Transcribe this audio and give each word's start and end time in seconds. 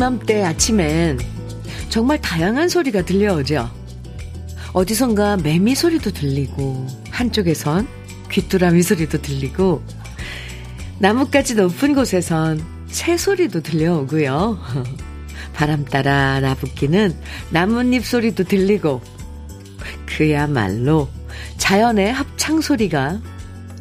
이맘때 0.00 0.42
아침엔 0.44 1.18
정말 1.90 2.18
다양한 2.22 2.70
소리가 2.70 3.02
들려오죠. 3.02 3.70
어디선가 4.72 5.36
매미 5.36 5.74
소리도 5.74 6.12
들리고, 6.12 6.86
한쪽에선 7.10 7.86
귀뚜라미 8.30 8.82
소리도 8.82 9.20
들리고, 9.20 9.82
나뭇가지 11.00 11.54
높은 11.54 11.94
곳에선 11.94 12.64
새 12.86 13.18
소리도 13.18 13.60
들려오고요. 13.60 14.58
바람 15.52 15.84
따라 15.84 16.40
나붓기는 16.40 17.14
나뭇잎 17.50 18.02
소리도 18.02 18.44
들리고, 18.44 19.02
그야말로 20.06 21.10
자연의 21.58 22.10
합창 22.10 22.62
소리가 22.62 23.20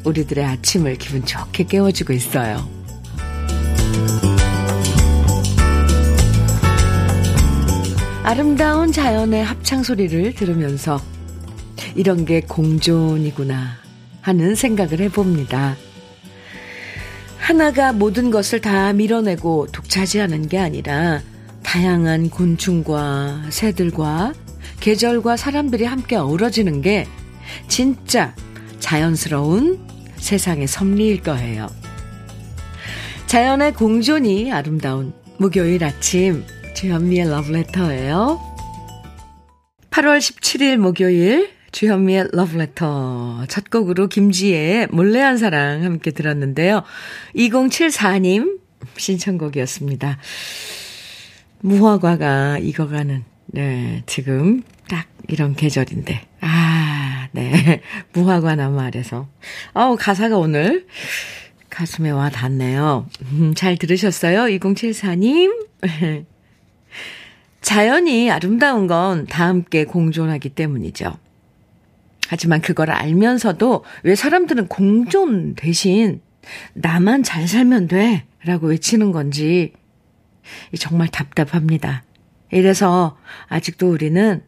우리들의 0.04 0.44
아침을 0.44 0.98
기분 0.98 1.24
좋게 1.24 1.63
깨워주고 1.63 2.12
있어요. 2.12 2.79
아름다운 8.30 8.92
자연의 8.92 9.44
합창 9.44 9.82
소리를 9.82 10.36
들으면서 10.36 11.02
이런 11.96 12.26
게 12.26 12.42
공존이구나 12.42 13.78
하는 14.22 14.54
생각을 14.54 15.00
해봅니다. 15.00 15.76
하나가 17.40 17.92
모든 17.92 18.30
것을 18.30 18.62
다 18.62 18.94
밀어내고 18.94 19.70
독차지하는 19.71 20.48
게 20.48 20.60
아니라 20.60 21.24
다양한 21.63 22.30
곤충과 22.30 23.46
새들과 23.49 24.34
계절과 24.80 25.36
사람들이 25.36 25.86
함께 25.86 26.16
어우러지는 26.16 26.84
게 26.84 27.08
진짜 27.68 28.36
자연스러운 28.80 29.80
세상의 30.18 30.68
섭리일 30.68 31.24
거예요. 31.24 31.68
자연의 33.26 33.74
공존이 33.74 34.52
아름다운 34.52 35.14
목요일 35.40 35.84
아침 35.84 36.43
주현미의 36.80 37.30
러브레터예요. 37.30 38.40
8월 39.91 40.20
17일 40.20 40.77
목요일 40.77 41.49
주현미의 41.74 42.30
러브레터 42.32 43.44
첫 43.49 43.70
곡으로 43.70 44.08
김지혜의 44.08 44.88
몰래한 44.90 45.38
사랑 45.38 45.84
함께 45.84 46.12
들었는데요. 46.12 46.84
2074님 47.36 48.62
신청곡이었습니다. 48.96 50.20
무화과가 51.60 52.60
익어가는 52.60 53.26
네, 53.48 54.04
지금 54.05 54.64
딱 54.88 55.05
이런 55.27 55.55
계절인데. 55.55 56.27
아, 56.40 57.27
네. 57.34 57.82
무화과 58.14 58.55
나무 58.55 58.80
아래서. 58.80 59.27
아우, 59.74 59.98
가사가 59.99 60.38
오늘 60.38 60.88
가슴에 61.70 62.10
와 62.10 62.30
닿네요. 62.30 63.05
음, 63.34 63.54
잘 63.54 63.76
들으셨어요? 63.76 64.44
2074님? 64.44 65.68
자연이 67.62 68.31
아름다운 68.31 68.88
건 68.88 69.25
다 69.28 69.47
함께 69.47 69.84
공존하기 69.85 70.50
때문이죠. 70.50 71.18
하지만 72.29 72.62
그걸 72.62 72.91
알면서도 72.91 73.84
왜 74.03 74.16
사람들은 74.16 74.68
공존 74.68 75.56
대신 75.56 76.22
나만 76.73 77.23
잘 77.23 77.47
살면 77.47 77.88
돼 77.88 78.25
라고 78.46 78.68
외치는 78.68 79.12
건지 79.12 79.73
정말 80.79 81.07
답답합니다. 81.09 82.03
이래서 82.51 83.18
아직도 83.47 83.90
우리는 83.91 84.41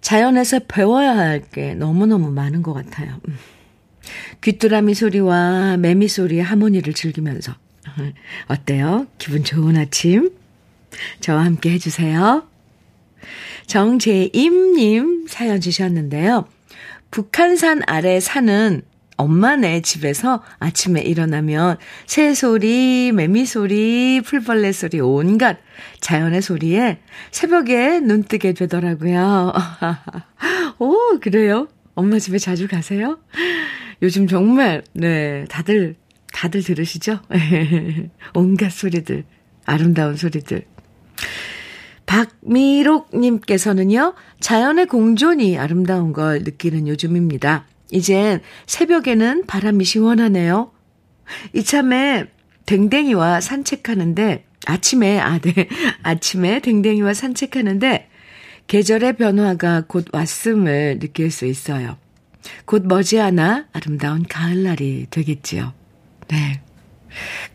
자연에서 0.00 0.60
배워야 0.66 1.16
할 1.16 1.42
게 1.52 1.74
너무너무 1.74 2.30
많은 2.30 2.62
것 2.62 2.72
같아요. 2.72 3.20
음. 3.28 3.36
귀뚜라미 4.42 4.94
소리와 4.94 5.76
매미 5.76 6.08
소리의 6.08 6.42
하모니를 6.42 6.94
즐기면서. 6.94 7.54
어때요? 8.48 9.06
기분 9.18 9.44
좋은 9.44 9.76
아침? 9.76 10.30
저와 11.20 11.44
함께 11.44 11.70
해주세요. 11.70 12.46
정재임님 13.66 15.26
사연 15.28 15.60
주셨는데요. 15.60 16.46
북한산 17.10 17.82
아래 17.86 18.20
사는 18.20 18.82
엄마네 19.20 19.82
집에서 19.82 20.42
아침에 20.58 21.02
일어나면 21.02 21.76
새 22.06 22.32
소리, 22.34 23.12
매미 23.12 23.44
소리, 23.44 24.22
풀벌레 24.24 24.72
소리 24.72 25.00
온갖 25.00 25.58
자연의 26.00 26.40
소리에 26.40 27.00
새벽에 27.30 28.00
눈 28.00 28.22
뜨게 28.22 28.54
되더라고요. 28.54 29.52
오, 30.78 31.18
그래요? 31.20 31.68
엄마 31.94 32.18
집에 32.18 32.38
자주 32.38 32.66
가세요? 32.66 33.18
요즘 34.00 34.26
정말, 34.26 34.82
네, 34.94 35.44
다들, 35.50 35.96
다들 36.32 36.62
들으시죠? 36.62 37.20
온갖 38.32 38.72
소리들, 38.72 39.24
아름다운 39.66 40.16
소리들. 40.16 40.64
박미록님께서는요, 42.06 44.14
자연의 44.40 44.86
공존이 44.86 45.58
아름다운 45.58 46.12
걸 46.12 46.40
느끼는 46.40 46.88
요즘입니다. 46.88 47.66
이젠 47.90 48.40
새벽에는 48.66 49.46
바람이 49.46 49.84
시원하네요. 49.84 50.72
이참에 51.54 52.26
댕댕이와 52.66 53.40
산책하는데, 53.40 54.44
아침에, 54.66 55.20
아, 55.20 55.38
네. 55.38 55.68
아침에 56.02 56.60
댕댕이와 56.60 57.14
산책하는데, 57.14 58.08
계절의 58.66 59.16
변화가 59.16 59.84
곧 59.88 60.06
왔음을 60.12 60.98
느낄 61.00 61.30
수 61.30 61.46
있어요. 61.46 61.96
곧 62.64 62.86
머지않아 62.86 63.66
아름다운 63.72 64.24
가을날이 64.28 65.06
되겠지요. 65.10 65.72
네. 66.28 66.62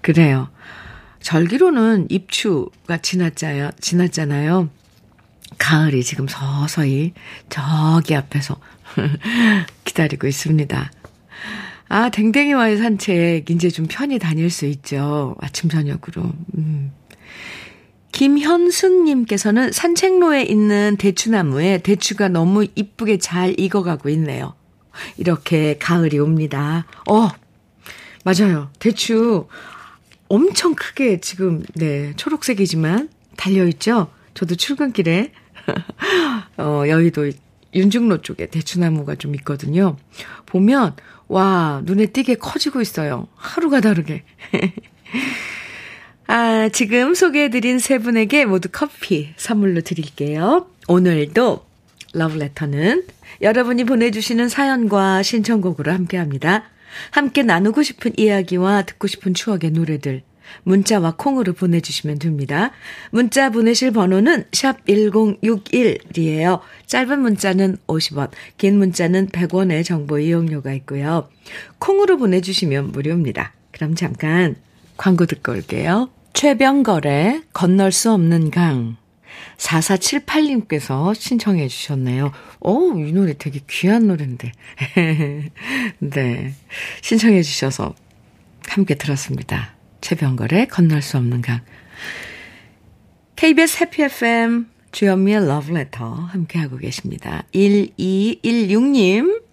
그래요. 0.01 0.49
절기로는 1.25 2.05
입추가 2.09 2.97
지났잖아요. 3.01 3.71
지났잖아요. 3.81 4.69
가을이 5.57 6.03
지금 6.03 6.27
서서히 6.27 7.13
저기 7.49 8.13
앞에서 8.13 8.59
기다리고 9.85 10.27
있습니다. 10.27 10.91
아, 11.89 12.09
댕댕이와의 12.09 12.77
산책, 12.77 13.49
이제 13.49 13.69
좀 13.71 13.87
편히 13.89 14.19
다닐 14.19 14.51
수 14.51 14.67
있죠. 14.67 15.35
아침, 15.41 15.67
저녁으로. 15.67 16.31
음. 16.59 16.91
김현순님께서는 18.11 19.71
산책로에 19.71 20.43
있는 20.43 20.95
대추나무에 20.97 21.79
대추가 21.79 22.27
너무 22.29 22.67
이쁘게 22.75 23.17
잘 23.17 23.59
익어가고 23.59 24.09
있네요. 24.09 24.53
이렇게 25.17 25.79
가을이 25.79 26.19
옵니다. 26.19 26.85
어, 27.09 27.29
맞아요. 28.23 28.69
대추 28.77 29.47
엄청 30.27 30.73
크게 30.73 31.19
지금, 31.19 31.63
네, 31.75 32.13
초록색이지만 32.15 33.09
달려있죠? 33.37 34.11
저도 34.33 34.55
출근길에, 34.55 35.31
어, 36.57 36.83
여의도 36.87 37.31
윤중로 37.73 38.21
쪽에 38.21 38.47
대추나무가 38.47 39.15
좀 39.15 39.35
있거든요. 39.35 39.97
보면, 40.45 40.95
와, 41.27 41.81
눈에 41.85 42.07
띄게 42.07 42.35
커지고 42.35 42.81
있어요. 42.81 43.27
하루가 43.35 43.81
다르게. 43.81 44.23
아, 46.27 46.69
지금 46.69 47.13
소개해드린 47.13 47.79
세 47.79 47.99
분에게 47.99 48.45
모두 48.45 48.69
커피 48.71 49.33
선물로 49.37 49.81
드릴게요. 49.81 50.67
오늘도 50.87 51.65
러브레터는 52.13 53.05
여러분이 53.41 53.83
보내주시는 53.83 54.49
사연과 54.49 55.21
신청곡으로 55.21 55.91
함께 55.91 56.17
합니다. 56.17 56.69
함께 57.11 57.43
나누고 57.43 57.83
싶은 57.83 58.13
이야기와 58.17 58.83
듣고 58.83 59.07
싶은 59.07 59.33
추억의 59.33 59.71
노래들, 59.71 60.23
문자와 60.63 61.15
콩으로 61.17 61.53
보내주시면 61.53 62.19
됩니다. 62.19 62.71
문자 63.11 63.49
보내실 63.49 63.91
번호는 63.91 64.45
샵 64.51 64.85
1061이에요. 64.85 66.59
짧은 66.85 67.19
문자는 67.19 67.77
50원, 67.87 68.29
긴 68.57 68.77
문자는 68.77 69.29
100원의 69.29 69.83
정보 69.83 70.19
이용료가 70.19 70.73
있고요. 70.73 71.29
콩으로 71.79 72.17
보내주시면 72.17 72.91
무료입니다. 72.91 73.53
그럼 73.71 73.95
잠깐 73.95 74.55
광고 74.97 75.25
듣고 75.25 75.51
올게요. 75.51 76.09
최병걸의 76.33 77.43
건널 77.53 77.91
수 77.91 78.11
없는 78.11 78.51
강. 78.51 78.97
4478님께서 79.57 81.15
신청해 81.15 81.67
주셨네요. 81.67 82.31
오, 82.59 82.99
이 82.99 83.11
노래 83.11 83.33
되게 83.37 83.59
귀한 83.69 84.07
노래인데. 84.07 84.51
네. 85.99 86.53
신청해 87.01 87.41
주셔서 87.41 87.95
함께 88.67 88.95
들었습니다. 88.95 89.75
최병걸의 90.01 90.67
건널 90.67 91.01
수 91.01 91.17
없는 91.17 91.41
강. 91.41 91.61
KBS 93.35 93.83
해피 93.83 94.03
FM 94.03 94.67
주현미의 94.91 95.47
러브레터 95.47 96.05
함께하고 96.05 96.77
계십니다. 96.77 97.43
1216님 97.53 99.44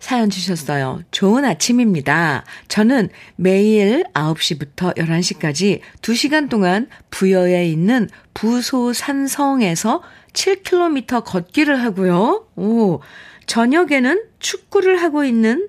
사연 0.00 0.30
주셨어요. 0.30 1.02
좋은 1.10 1.44
아침입니다. 1.44 2.44
저는 2.68 3.08
매일 3.36 4.04
9시부터 4.14 4.96
11시까지 4.96 5.80
2시간 6.02 6.48
동안 6.48 6.88
부여에 7.10 7.66
있는 7.66 8.08
부소산성에서 8.34 10.02
7km 10.32 11.24
걷기를 11.24 11.82
하고요. 11.82 12.46
오, 12.56 13.00
저녁에는 13.46 14.22
축구를 14.38 15.02
하고 15.02 15.24
있는 15.24 15.68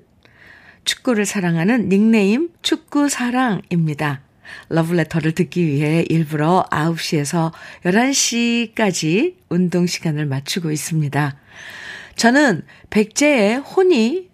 축구를 0.83 1.25
사랑하는 1.25 1.89
닉네임 1.89 2.49
축구사랑입니다. 2.61 4.21
러브레터를 4.69 5.33
듣기 5.33 5.65
위해 5.65 6.05
일부러 6.09 6.65
9시에서 6.71 7.51
11시까지 7.83 9.35
운동 9.49 9.85
시간을 9.85 10.25
맞추고 10.25 10.71
있습니다. 10.71 11.38
저는 12.19 12.63
백제의 12.89 13.59
혼이 13.59 14.27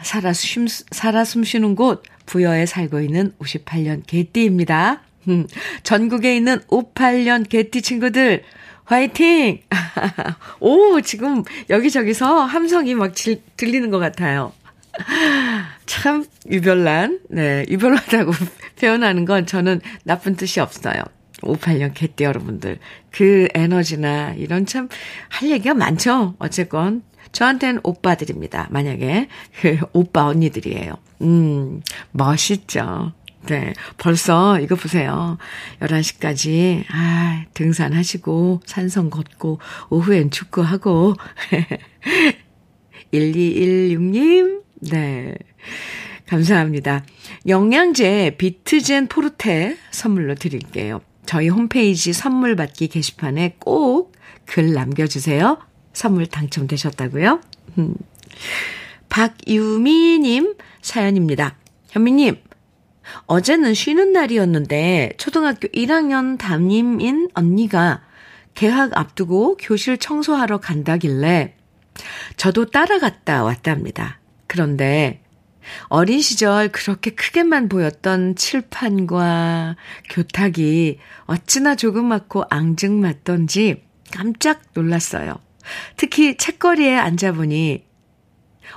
살아 0.00 0.32
숨, 0.32 0.68
살아 0.68 1.24
숨 1.24 1.42
쉬는 1.42 1.74
곳 1.74 2.04
부여에 2.24 2.66
살고 2.66 3.00
있는 3.00 3.32
58년 3.40 4.04
개띠입니다. 4.06 5.02
음, 5.26 5.48
전국에 5.82 6.36
있는 6.36 6.60
58년 6.68 7.48
개띠 7.48 7.82
친구들, 7.82 8.44
화이팅! 8.84 9.60
오, 10.60 11.00
지금 11.00 11.42
여기저기서 11.68 12.44
함성이 12.44 12.94
막 12.94 13.12
질, 13.16 13.42
들리는 13.56 13.90
것 13.90 13.98
같아요. 13.98 14.52
참, 15.86 16.24
유별난. 16.48 17.22
네, 17.28 17.66
유별나다고 17.68 18.30
표현하는 18.80 19.24
건 19.24 19.46
저는 19.46 19.80
나쁜 20.04 20.36
뜻이 20.36 20.60
없어요. 20.60 21.02
58년 21.40 21.92
개띠 21.92 22.22
여러분들. 22.22 22.78
그 23.10 23.48
에너지나 23.52 24.34
이런 24.34 24.64
참, 24.64 24.88
할 25.28 25.50
얘기가 25.50 25.74
많죠? 25.74 26.36
어쨌건. 26.38 27.02
저한테는 27.32 27.80
오빠들입니다. 27.82 28.68
만약에. 28.70 29.28
그 29.60 29.78
오빠 29.92 30.26
언니들이에요. 30.26 30.94
음, 31.22 31.82
멋있죠. 32.12 33.12
네. 33.46 33.72
벌써 33.98 34.60
이거 34.60 34.76
보세요. 34.76 35.38
11시까지, 35.80 36.84
아, 36.90 37.44
등산하시고, 37.54 38.60
산성 38.66 39.10
걷고, 39.10 39.58
오후엔 39.90 40.30
축구하고. 40.30 41.16
1216님, 43.12 44.62
네. 44.90 45.34
감사합니다. 46.26 47.04
영양제 47.46 48.36
비트젠 48.38 49.08
포르테 49.08 49.76
선물로 49.90 50.34
드릴게요. 50.36 51.00
저희 51.26 51.48
홈페이지 51.48 52.12
선물 52.12 52.56
받기 52.56 52.88
게시판에 52.88 53.56
꼭 53.58 54.12
글 54.46 54.72
남겨주세요. 54.72 55.58
선물 55.92 56.26
당첨되셨다고요? 56.26 57.40
음. 57.78 57.94
박유미님 59.08 60.54
사연입니다. 60.80 61.56
현미님, 61.90 62.40
어제는 63.26 63.74
쉬는 63.74 64.12
날이었는데 64.12 65.12
초등학교 65.18 65.68
1학년 65.68 66.38
담임인 66.38 67.28
언니가 67.34 68.02
개학 68.54 68.96
앞두고 68.96 69.56
교실 69.58 69.98
청소하러 69.98 70.58
간다길래 70.58 71.54
저도 72.36 72.66
따라갔다 72.66 73.44
왔답니다. 73.44 74.18
그런데 74.46 75.22
어린 75.88 76.20
시절 76.20 76.70
그렇게 76.70 77.10
크게만 77.10 77.68
보였던 77.68 78.36
칠판과 78.36 79.76
교탁이 80.10 80.98
어찌나 81.26 81.76
조그맣고 81.76 82.44
앙증맞던지 82.50 83.84
깜짝 84.10 84.62
놀랐어요. 84.74 85.38
특히 85.96 86.36
책거리에 86.36 86.96
앉아보니 86.96 87.84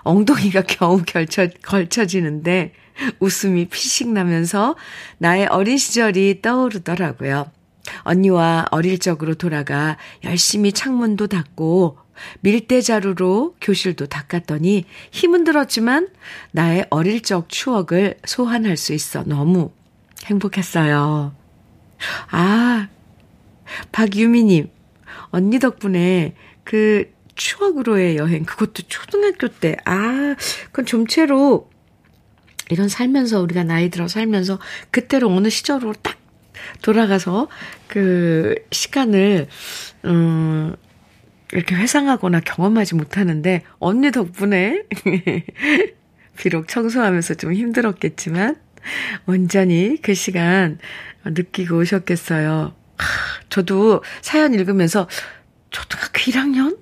엉덩이가 0.03 0.63
겨우 0.67 1.01
걸쳐, 1.05 1.47
걸쳐지는데 1.63 2.73
웃음이 3.19 3.65
피식 3.65 4.09
나면서 4.09 4.75
나의 5.17 5.47
어린 5.47 5.77
시절이 5.77 6.41
떠오르더라고요. 6.41 7.51
언니와 7.99 8.67
어릴 8.71 8.99
적으로 8.99 9.35
돌아가 9.35 9.97
열심히 10.23 10.71
창문도 10.71 11.27
닫고 11.27 11.97
밀대자루로 12.41 13.55
교실도 13.61 14.07
닦았더니 14.07 14.85
힘은 15.11 15.43
들었지만 15.43 16.09
나의 16.51 16.87
어릴 16.89 17.21
적 17.21 17.49
추억을 17.49 18.17
소환할 18.25 18.77
수 18.77 18.93
있어 18.93 19.23
너무 19.23 19.71
행복했어요. 20.25 21.35
아, 22.31 22.87
박유미님, 23.91 24.69
언니 25.29 25.59
덕분에 25.59 26.35
그 26.65 27.09
추억으로의 27.35 28.17
여행, 28.17 28.43
그것도 28.43 28.83
초등학교 28.87 29.47
때, 29.47 29.77
아, 29.85 30.35
그건 30.67 30.85
좀채로 30.85 31.69
이런 32.69 32.89
살면서 32.89 33.41
우리가 33.41 33.63
나이 33.63 33.89
들어 33.89 34.07
살면서 34.07 34.59
그때로 34.91 35.29
어느 35.29 35.49
시절로 35.49 35.93
딱 35.93 36.17
돌아가서 36.81 37.47
그 37.87 38.55
시간을 38.71 39.47
음 40.05 40.75
이렇게 41.51 41.75
회상하거나 41.75 42.39
경험하지 42.39 42.95
못하는데 42.95 43.61
언니 43.77 44.11
덕분에 44.11 44.83
비록 46.37 46.67
청소하면서 46.67 47.35
좀 47.35 47.53
힘들었겠지만 47.53 48.57
온전히 49.27 49.97
그 50.01 50.13
시간 50.15 50.79
느끼고 51.23 51.77
오셨겠어요. 51.77 52.73
저도 53.49 54.03
사연 54.21 54.53
읽으면서 54.53 55.07
초등학교 55.75 56.19
1학년 56.31 56.77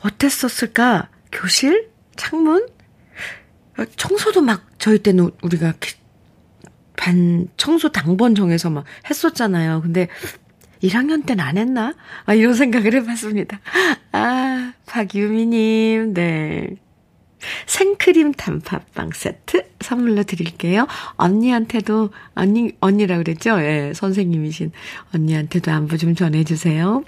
어땠었을까? 0.00 1.10
교실? 1.30 1.90
창문? 2.16 2.66
청소도 3.96 4.40
막 4.40 4.66
저희 4.78 4.98
때는 4.98 5.30
우리가 5.42 5.74
반 6.96 7.46
청소 7.58 7.92
당번 7.92 8.34
정해서 8.34 8.70
막 8.70 8.86
했었잖아요. 9.10 9.82
근데 9.82 10.08
1학년 10.82 11.26
때는 11.26 11.44
안 11.44 11.58
했나? 11.58 11.94
아, 12.24 12.32
이런 12.32 12.54
생각을 12.54 12.94
해봤습니다. 12.94 13.60
아, 14.12 14.72
박유미님, 14.86 16.14
네. 16.14 16.76
생크림 17.66 18.32
단팥빵 18.32 19.10
세트 19.12 19.72
선물로 19.80 20.22
드릴게요. 20.22 20.86
언니한테도, 21.16 22.10
언니, 22.34 22.72
언니라 22.80 23.18
그랬죠? 23.18 23.60
예, 23.60 23.92
선생님이신 23.94 24.72
언니한테도 25.14 25.70
안부 25.70 25.98
좀 25.98 26.14
전해주세요. 26.14 27.04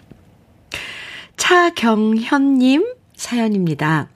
차경현님 1.47 2.95
사연입니다. 3.15 4.09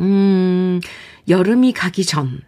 음, 0.00 0.80
여름이 1.28 1.72
가기 1.72 2.04
전. 2.04 2.40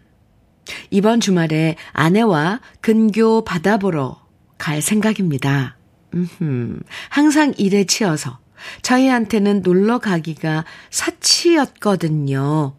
이번 0.89 1.21
주말에 1.21 1.77
아내와 1.93 2.59
근교 2.81 3.45
바다 3.45 3.77
보러 3.77 4.21
갈 4.57 4.81
생각입니다. 4.81 5.77
음흠, 6.13 6.81
항상 7.07 7.53
일에 7.57 7.85
치여서 7.85 8.39
저희한테는 8.81 9.61
놀러 9.61 9.99
가기가 9.99 10.65
사치였거든요. 10.89 12.75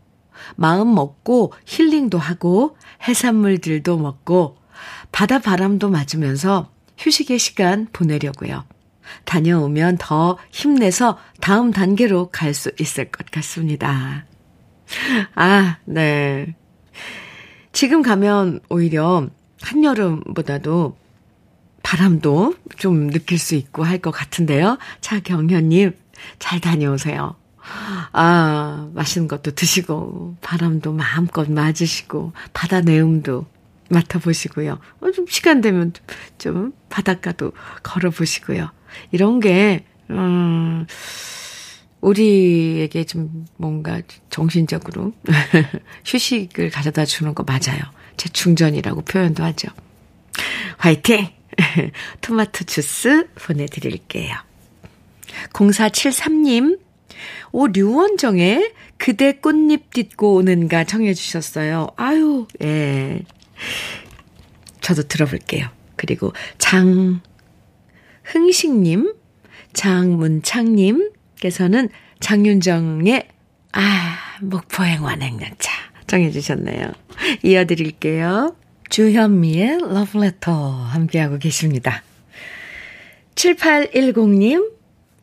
마음 0.57 0.95
먹고 0.95 1.55
힐링도 1.65 2.19
하고 2.19 2.77
해산물들도 3.09 3.97
먹고 3.97 4.59
바다 5.13 5.39
바람도 5.39 5.89
맞으면서 5.89 6.71
휴식의 6.99 7.39
시간 7.39 7.87
보내려고요. 7.91 8.65
다녀오면 9.25 9.99
더 9.99 10.39
힘내서 10.51 11.19
다음 11.41 11.71
단계로 11.73 12.31
갈 12.31 12.55
수 12.55 12.71
있을 12.81 13.11
것 13.11 13.31
같습니다. 13.31 14.25
아, 15.35 15.79
네. 15.85 16.55
지금 17.73 18.03
가면 18.03 18.61
오히려 18.69 19.29
한여름보다도 19.61 20.97
바람도 21.83 22.55
좀 22.79 23.11
느낄 23.11 23.39
수 23.39 23.55
있고 23.55 23.85
할 23.85 24.01
것 24.01 24.11
같은데요. 24.11 24.79
차경현님, 25.01 25.97
잘 26.39 26.61
다녀오세요. 26.61 27.37
아, 28.13 28.89
맛있는 28.95 29.29
것도 29.29 29.53
드시고, 29.53 30.37
바람도 30.41 30.93
마음껏 30.93 31.51
맞으시고, 31.51 32.33
바다 32.53 32.81
내음도 32.81 33.47
맡아보시고요. 33.89 34.79
어, 35.01 35.11
좀 35.13 35.27
시간 35.29 35.61
되면 35.61 35.93
좀 36.39 36.73
바닷가도 36.89 37.53
걸어보시고요. 37.83 38.71
이런 39.13 39.41
게, 39.41 39.85
음, 40.11 40.87
우리에게 42.01 43.05
좀 43.05 43.47
뭔가 43.57 44.01
정신적으로 44.31 45.13
휴식을 46.05 46.71
가져다 46.71 47.05
주는 47.05 47.35
거 47.35 47.43
맞아요. 47.43 47.81
재충전이라고 48.17 49.03
표현도 49.03 49.43
하죠. 49.45 49.69
화이팅! 50.79 51.29
토마토 52.21 52.65
주스 52.65 53.27
보내드릴게요. 53.35 54.37
0473님, 55.53 56.79
오, 57.53 57.67
류원정의 57.67 58.73
그대 58.97 59.33
꽃잎 59.33 59.93
딛고 59.93 60.35
오는가 60.35 60.85
청해 60.85 61.15
주셨어요. 61.15 61.89
아유, 61.97 62.47
예. 62.63 63.23
저도 64.81 65.03
들어볼게요. 65.03 65.69
그리고 65.97 66.33
장흥식님, 68.25 69.13
장문창님께서는 69.73 71.89
장윤정의 72.21 73.29
아, 73.73 74.17
목포행 74.41 75.03
완행열차 75.05 75.71
정해주셨네요. 76.07 76.93
이어드릴게요. 77.43 78.57
주현미의 78.89 79.81
러브레터 79.81 80.53
함께하고 80.53 81.39
계십니다. 81.39 82.03
7810님 83.35 84.73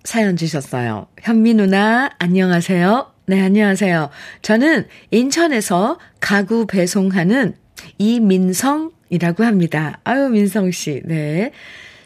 사연 0.04 0.38
주셨어요. 0.38 1.08
현미 1.22 1.56
누나 1.56 2.12
안녕하세요. 2.20 3.12
네, 3.28 3.42
안녕하세요. 3.42 4.12
저는 4.44 4.88
인천에서 5.10 5.98
가구 6.20 6.68
배송하는 6.68 7.56
이민성 7.98 8.92
이라고 9.10 9.44
합니다. 9.44 10.00
아유, 10.04 10.30
민성 10.30 10.72
씨. 10.72 11.02
네. 11.06 11.52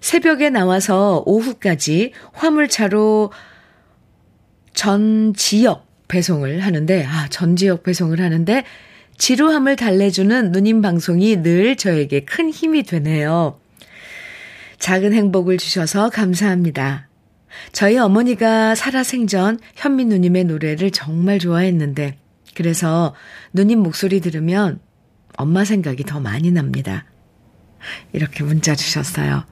새벽에 0.02 0.50
나와서 0.50 1.24
오후까지 1.26 2.14
화물차로 2.34 3.32
전 4.74 5.34
지역 5.34 5.88
배송을 6.08 6.62
하는데, 6.62 7.06
아, 7.06 7.28
전 7.30 7.56
지역 7.56 7.84
배송을 7.84 8.22
하는데, 8.22 8.64
지루함을 9.18 9.76
달래주는 9.76 10.52
누님 10.52 10.82
방송이 10.82 11.42
늘 11.42 11.76
저에게 11.76 12.22
큰 12.22 12.50
힘이 12.50 12.84
되네요. 12.84 13.60
작은 14.80 15.12
행복을 15.12 15.58
주셔서 15.58 16.10
감사합니다. 16.10 17.10
저희 17.74 17.98
어머니가 17.98 18.76
살아생전 18.76 19.60
현미 19.76 20.06
누님의 20.06 20.46
노래를 20.46 20.92
정말 20.92 21.40
좋아했는데, 21.40 22.18
그래서 22.56 23.14
누님 23.54 23.80
목소리 23.80 24.22
들으면 24.22 24.80
엄마 25.40 25.64
생각이 25.64 26.04
더 26.04 26.20
많이 26.20 26.52
납니다. 26.52 27.06
이렇게 28.12 28.44
문자 28.44 28.76
주셨어요. 28.76 29.46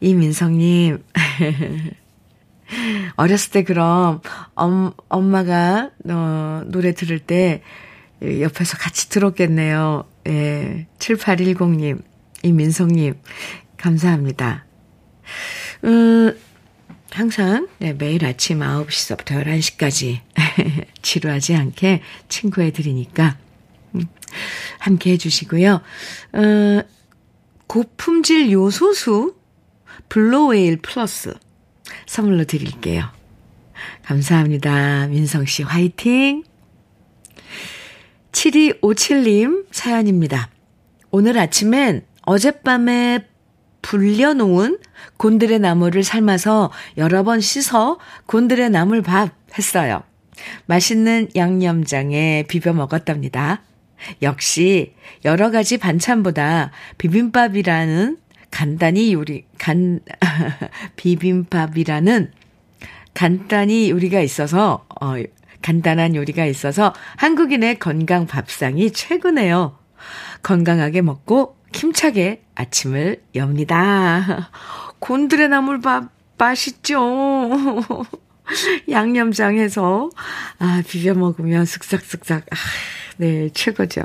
이민성님, 0.00 1.04
어렸을 3.16 3.52
때 3.52 3.62
그럼 3.62 4.22
엄, 4.54 4.92
엄마가 5.10 5.90
어, 6.08 6.62
노래 6.66 6.94
들을 6.94 7.18
때 7.18 7.62
옆에서 8.22 8.78
같이 8.78 9.10
들었겠네요. 9.10 10.04
예, 10.26 10.86
7810님, 10.98 12.02
이민성님, 12.42 13.14
감사합니다. 13.76 14.64
음, 15.84 16.34
항상 17.10 17.68
네, 17.78 17.92
매일 17.92 18.24
아침 18.24 18.60
9시서부터 18.60 19.44
11시까지 19.44 20.20
지루하지 21.02 21.56
않게 21.56 22.00
친구해 22.30 22.70
드리니까 22.70 23.26
음, 23.26 23.45
함께 24.78 25.12
해주시고요. 25.12 25.80
어, 26.32 26.82
고품질 27.66 28.52
요소수 28.52 29.34
블로웨일 30.08 30.78
플러스 30.78 31.34
선물로 32.06 32.44
드릴게요. 32.44 33.04
감사합니다. 34.04 35.08
민성 35.08 35.44
씨 35.46 35.62
화이팅! 35.62 36.44
7257님 38.32 39.66
사연입니다. 39.70 40.50
오늘 41.10 41.38
아침엔 41.38 42.04
어젯밤에 42.22 43.26
불려놓은 43.82 44.78
곤드레 45.16 45.58
나물을 45.58 46.02
삶아서 46.02 46.70
여러 46.96 47.22
번 47.22 47.40
씻어 47.40 47.98
곤드레 48.26 48.68
나물밥 48.68 49.30
했어요. 49.56 50.02
맛있는 50.66 51.28
양념장에 51.34 52.44
비벼 52.48 52.72
먹었답니다. 52.72 53.62
역시 54.22 54.94
여러 55.24 55.50
가지 55.50 55.78
반찬보다 55.78 56.70
비빔밥이라는 56.98 58.18
간단히 58.50 59.12
요리, 59.12 59.44
간, 59.58 60.00
비빔밥이라는 60.96 62.32
간단히 63.14 63.90
요리가 63.90 64.20
있어서, 64.20 64.86
어, 65.00 65.14
간단한 65.62 66.14
요리가 66.14 66.44
있어서 66.46 66.94
한국인의 67.16 67.78
건강 67.78 68.26
밥상이 68.26 68.92
최고네요. 68.92 69.76
건강하게 70.42 71.02
먹고 71.02 71.56
힘차게 71.74 72.42
아침을 72.54 73.22
엽니다. 73.34 74.50
곤드레 75.00 75.48
나물밥 75.48 76.10
맛있죠? 76.38 77.00
양념장해서, 78.88 80.10
아, 80.58 80.82
비벼 80.86 81.14
먹으면 81.14 81.64
쓱싹쓱싹, 81.64 82.42
아, 82.42 82.56
네, 83.16 83.48
최고죠. 83.52 84.02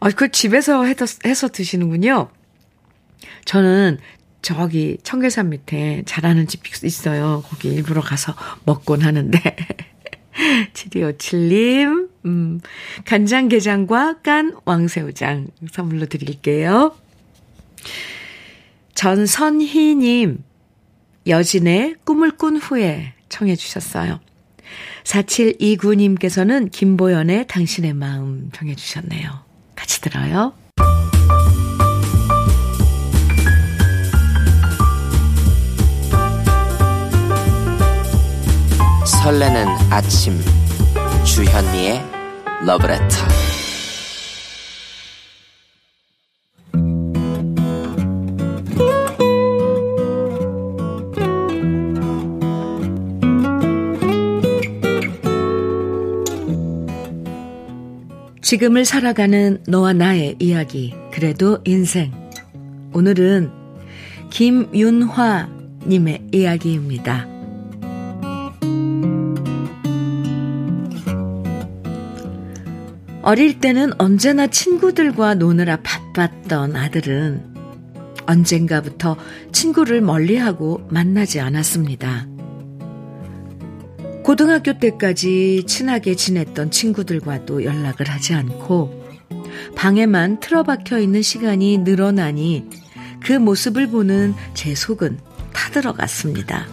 아, 0.00 0.10
그 0.10 0.30
집에서 0.30 0.84
해서, 0.84 1.06
해서 1.24 1.48
드시는군요. 1.48 2.30
저는 3.44 3.98
저기 4.42 4.98
청계산 5.02 5.50
밑에 5.50 6.02
잘하는 6.06 6.46
집 6.46 6.62
있어요. 6.86 7.42
거기 7.48 7.68
일부러 7.68 8.00
가서 8.00 8.34
먹곤 8.64 9.02
하는데. 9.02 9.38
7257님, 10.72 12.08
음, 12.26 12.60
간장게장과 13.04 14.20
깐 14.22 14.56
왕새우장 14.64 15.48
선물로 15.72 16.06
드릴게요. 16.06 16.96
전선희님, 18.94 20.42
여진의 21.26 21.96
꿈을 22.04 22.32
꾼 22.32 22.56
후에 22.56 23.14
청해 23.28 23.56
주셨어요. 23.56 24.20
4729님께서는 25.04 26.70
김보연의 26.70 27.46
당신의 27.46 27.94
마음 27.94 28.50
청해 28.52 28.74
주셨네요. 28.74 29.30
같이 29.74 30.00
들어요. 30.00 30.52
설레는 39.22 39.66
아침 39.90 40.38
주현미의 41.24 42.02
러브레터 42.64 43.47
지금을 58.48 58.86
살아가는 58.86 59.62
너와 59.68 59.92
나의 59.92 60.36
이야기 60.38 60.94
그래도 61.12 61.58
인생 61.66 62.10
오늘은 62.94 63.50
김윤화 64.30 65.50
님의 65.86 66.28
이야기입니다. 66.32 67.28
어릴 73.20 73.60
때는 73.60 73.92
언제나 74.00 74.46
친구들과 74.46 75.34
노느라 75.34 75.82
바빴던 75.82 76.74
아들은 76.74 77.54
언젠가부터 78.24 79.18
친구를 79.52 80.00
멀리하고 80.00 80.88
만나지 80.88 81.38
않았습니다. 81.38 82.37
고등학교 84.28 84.78
때까지 84.78 85.64
친하게 85.66 86.14
지냈던 86.14 86.70
친구들과도 86.70 87.64
연락을 87.64 88.10
하지 88.10 88.34
않고 88.34 89.08
방에만 89.74 90.40
틀어박혀 90.40 90.98
있는 90.98 91.22
시간이 91.22 91.78
늘어나니 91.78 92.68
그 93.20 93.32
모습을 93.32 93.86
보는 93.86 94.34
제 94.52 94.74
속은 94.74 95.18
타들어갔습니다. 95.54 96.66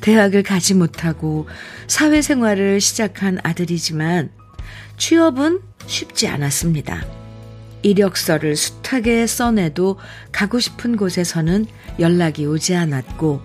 대학을 0.00 0.42
가지 0.42 0.74
못하고 0.74 1.46
사회생활을 1.86 2.80
시작한 2.80 3.38
아들이지만 3.44 4.32
취업은 4.96 5.60
쉽지 5.86 6.26
않았습니다. 6.26 7.06
이력서를 7.82 8.56
숱하게 8.56 9.28
써내도 9.28 10.00
가고 10.32 10.58
싶은 10.58 10.96
곳에서는 10.96 11.66
연락이 12.00 12.44
오지 12.44 12.74
않았고, 12.74 13.40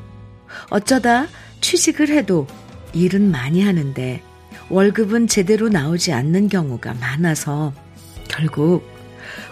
어쩌다 0.71 1.27
취직을 1.61 2.09
해도 2.09 2.47
일은 2.93 3.31
많이 3.31 3.61
하는데 3.61 4.21
월급은 4.69 5.27
제대로 5.27 5.69
나오지 5.69 6.13
않는 6.13 6.47
경우가 6.47 6.93
많아서 6.95 7.73
결국 8.27 8.87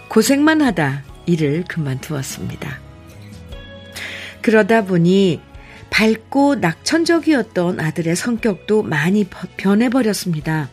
고생만 0.08 0.62
하다 0.62 1.04
일을 1.26 1.64
그만두었습니다. 1.68 2.78
그러다 4.40 4.84
보니 4.84 5.40
밝고 5.90 6.56
낙천적이었던 6.56 7.78
아들의 7.78 8.16
성격도 8.16 8.82
많이 8.82 9.26
변해버렸습니다. 9.56 10.70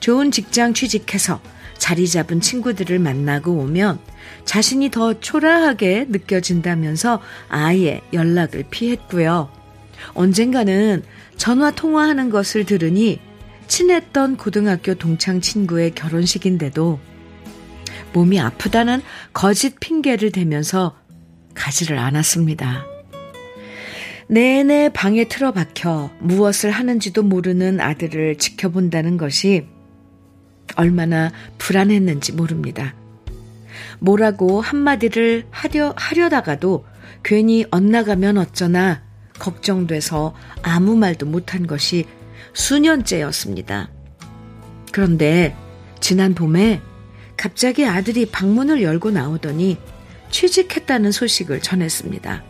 좋은 0.00 0.30
직장 0.30 0.74
취직해서 0.74 1.40
자리 1.78 2.08
잡은 2.08 2.40
친구들을 2.40 2.98
만나고 2.98 3.52
오면 3.52 3.98
자신이 4.44 4.90
더 4.90 5.18
초라하게 5.20 6.06
느껴진다면서 6.08 7.20
아예 7.48 8.00
연락을 8.12 8.64
피했고요. 8.70 9.50
언젠가는 10.14 11.02
전화 11.36 11.70
통화하는 11.70 12.30
것을 12.30 12.64
들으니 12.64 13.20
친했던 13.66 14.36
고등학교 14.36 14.94
동창 14.94 15.40
친구의 15.40 15.94
결혼식인데도 15.94 17.00
몸이 18.12 18.38
아프다는 18.40 19.00
거짓 19.32 19.80
핑계를 19.80 20.30
대면서 20.30 20.96
가지를 21.54 21.98
않았습니다. 21.98 22.86
내내 24.28 24.88
방에 24.90 25.24
틀어박혀 25.24 26.10
무엇을 26.20 26.70
하는지도 26.70 27.22
모르는 27.22 27.80
아들을 27.80 28.38
지켜본다는 28.38 29.16
것이 29.16 29.66
얼마나 30.76 31.32
불안했는지 31.58 32.32
모릅니다. 32.32 32.94
뭐라고 33.98 34.60
한마디를 34.60 35.46
하려, 35.50 35.94
하려다가도 35.96 36.84
괜히 37.22 37.64
엇나가면 37.70 38.38
어쩌나 38.38 39.02
걱정돼서 39.38 40.34
아무 40.62 40.96
말도 40.96 41.26
못한 41.26 41.66
것이 41.66 42.06
수년째였습니다. 42.52 43.90
그런데 44.92 45.56
지난 46.00 46.34
봄에 46.34 46.80
갑자기 47.36 47.86
아들이 47.86 48.26
방문을 48.26 48.82
열고 48.82 49.10
나오더니 49.10 49.78
취직했다는 50.30 51.12
소식을 51.12 51.60
전했습니다. 51.60 52.44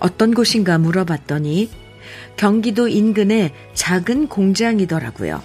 어떤 0.00 0.34
곳인가 0.34 0.78
물어봤더니 0.78 1.70
경기도 2.36 2.88
인근의 2.88 3.52
작은 3.74 4.28
공장이더라고요. 4.28 5.42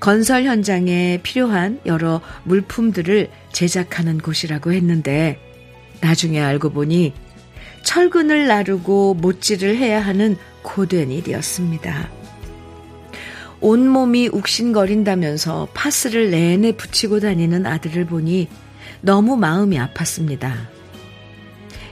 건설 0.00 0.44
현장에 0.44 1.20
필요한 1.22 1.80
여러 1.86 2.20
물품들을 2.44 3.30
제작하는 3.52 4.18
곳이라고 4.18 4.72
했는데 4.72 5.40
나중에 6.00 6.40
알고 6.40 6.70
보니 6.70 7.14
철근을 7.86 8.48
나르고 8.48 9.14
못질을 9.14 9.76
해야 9.76 10.04
하는 10.04 10.36
고된 10.62 11.12
일이었습니다. 11.12 12.10
온몸이 13.60 14.28
욱신거린다면서 14.32 15.68
파스를 15.72 16.32
내내 16.32 16.72
붙이고 16.72 17.20
다니는 17.20 17.64
아들을 17.64 18.06
보니 18.06 18.48
너무 19.02 19.36
마음이 19.36 19.78
아팠습니다. 19.78 20.66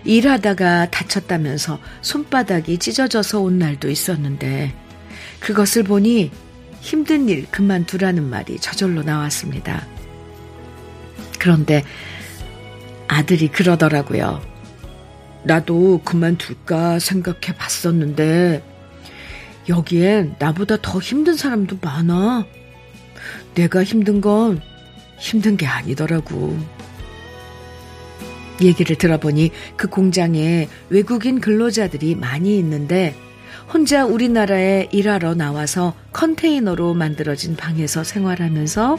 일하다가 0.05 0.91
다쳤다면서 0.91 1.79
손바닥이 2.03 2.79
찢어져서 2.79 3.41
온 3.41 3.61
날도 3.61 3.89
있었는데 3.89 4.75
그것을 5.39 5.85
보니 5.85 6.33
힘든 6.81 7.29
일 7.29 7.47
그만두라는 7.53 8.29
말이 8.29 8.59
저절로 8.59 9.05
나왔습니다. 9.05 9.87
그런데 11.39 11.85
아들이 13.07 13.47
그러더라고요. 13.47 14.54
나도 15.45 16.01
그만둘까 16.05 16.99
생각해 16.99 17.57
봤었는데, 17.57 18.63
여기엔 19.69 20.37
나보다 20.39 20.77
더 20.83 20.99
힘든 20.99 21.37
사람도 21.37 21.79
많아. 21.81 22.47
내가 23.55 23.83
힘든 23.83 24.21
건 24.21 24.61
힘든 25.19 25.57
게 25.57 25.67
아니더라고. 25.67 26.57
얘기를 28.61 28.97
들어보니 28.97 29.51
그 29.77 29.89
공장에 29.89 30.69
외국인 30.89 31.41
근로자들이 31.41 32.15
많이 32.15 32.57
있는데 32.59 33.15
혼자 33.73 34.05
우리나라에 34.05 34.89
일하러 34.93 35.35
나와서 35.35 35.95
컨테이너로 36.13 36.95
만들어진 36.95 37.57
방에서 37.57 38.05
생활하면서 38.05 38.99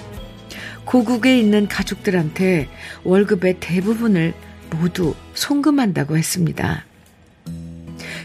고국에 0.85 1.39
있는 1.39 1.67
가족들한테 1.67 2.67
월급의 3.03 3.57
대부분을 3.59 4.33
모두 4.71 5.15
송금한다고 5.33 6.17
했습니다. 6.17 6.85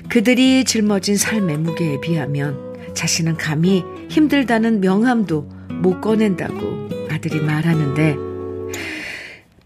그들이 0.08 0.64
짊어진 0.64 1.16
삶의 1.16 1.58
무게에 1.58 2.00
비하면 2.00 2.94
자신은 2.94 3.36
감히 3.36 3.84
힘들다는 4.08 4.80
명함도 4.80 5.42
못 5.82 6.00
꺼낸다고 6.00 6.88
아들이 7.10 7.40
말하는데 7.40 8.16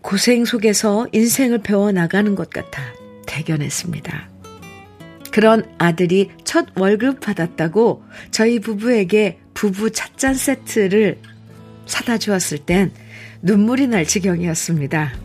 고생 0.03 0.45
속에서 0.45 1.09
인생을 1.13 1.63
배워나가는 1.63 2.35
것 2.35 2.51
같아 2.51 2.83
대견했습니다. 3.27 4.29
그런 5.33 5.65
아들이 5.79 6.31
첫 6.45 6.67
월급 6.77 7.21
받았다고 7.21 8.05
저희 8.31 8.61
부부에게 8.61 9.41
부부 9.55 9.91
찻잔 9.91 10.35
세트를 10.35 11.19
사다 11.87 12.19
주었을 12.19 12.59
땐 12.59 12.93
눈물이 13.43 13.89
날 13.89 14.07
지경이었습니다. 14.07 15.24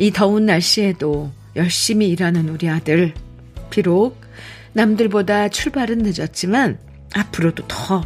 이 0.00 0.10
더운 0.12 0.46
날씨에도 0.46 1.30
열심히 1.56 2.08
일하는 2.08 2.48
우리 2.48 2.70
아들. 2.70 3.12
비록 3.68 4.18
남들보다 4.72 5.50
출발은 5.50 5.98
늦었지만 5.98 6.78
앞으로도 7.14 7.68
더 7.68 8.02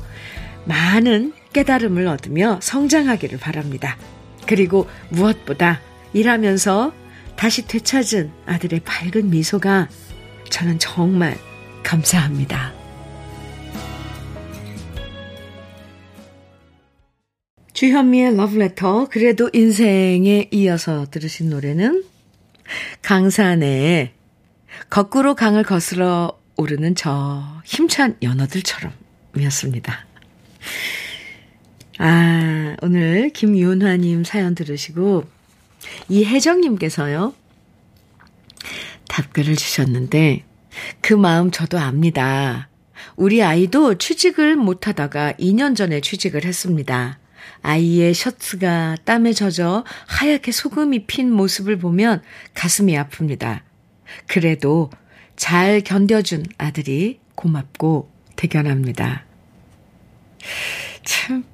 많은 0.65 1.33
깨달음을 1.53 2.09
얻으며 2.09 2.59
성장하기를 2.61 3.39
바랍니다. 3.39 3.97
그리고 4.45 4.89
무엇보다 5.11 5.81
일하면서 6.15 6.93
다시 7.37 7.69
되찾은 7.69 8.33
아들의 8.45 8.81
밝은 8.81 9.31
미소가 9.31 9.89
저는 10.51 10.81
정말 10.81 11.39
감사합니다. 11.85 12.84
주현미의 17.85 18.37
러브레터 18.37 19.09
그래도 19.11 19.51
인생에 19.53 20.49
이어서 20.51 21.05
들으신 21.11 21.51
노래는 21.51 22.03
강산의 23.03 24.13
거꾸로 24.89 25.35
강을 25.35 25.65
거슬러 25.65 26.39
오르는 26.57 26.95
저 26.95 27.45
힘찬 27.67 28.17
연어들처럼 28.23 28.91
이었습니다. 29.37 30.07
아, 31.99 32.75
오늘 32.81 33.29
김윤화님 33.29 34.25
사연 34.25 34.55
들으시고 34.55 35.25
이혜정님께서요. 36.09 37.35
답글을 39.09 39.57
주셨는데 39.57 40.45
그 41.03 41.13
마음 41.13 41.51
저도 41.51 41.79
압니다. 41.79 42.71
우리 43.17 43.43
아이도 43.43 43.99
취직을 43.99 44.57
못하다가 44.57 45.35
2년 45.35 45.77
전에 45.77 46.01
취직을 46.01 46.47
했습니다. 46.47 47.19
아이의 47.65 48.13
셔츠가 48.13 48.95
땀에 49.05 49.33
젖어 49.33 49.85
하얗게 50.07 50.53
소금이 50.53 51.07
핀 51.07 51.33
모습을 51.33 51.79
보면 51.79 52.23
가슴이 52.53 52.93
아픕니다. 52.93 53.63
그래도 54.27 54.91
잘 55.35 55.81
견뎌준 55.81 56.45
아들이 56.59 57.21
고맙고 57.35 58.13
대견합니다. 58.37 59.25
참, 61.05 61.45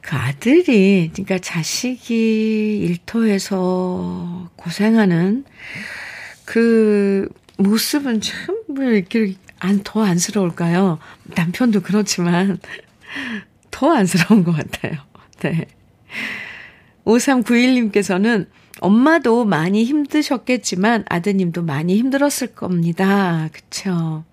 그 0.00 0.16
아들이, 0.16 1.10
그러니까 1.12 1.38
자식이 1.38 2.78
일터에서 2.82 4.50
고생하는 4.56 5.44
그 6.44 7.28
모습은 7.58 8.20
참, 8.20 8.58
왜 8.76 8.96
이렇게 8.96 9.34
안, 9.60 9.82
더 9.84 10.02
안쓰러울까요? 10.02 10.98
남편도 11.36 11.82
그렇지만, 11.82 12.58
더 13.70 13.92
안쓰러운 13.92 14.44
것 14.44 14.52
같아요. 14.52 15.00
네. 15.40 15.66
5391님께서는 17.04 18.46
엄마도 18.80 19.44
많이 19.44 19.84
힘드셨겠지만 19.84 21.04
아드님도 21.08 21.62
많이 21.62 21.96
힘들었을 21.96 22.54
겁니다. 22.54 23.48
그쵸. 23.52 24.24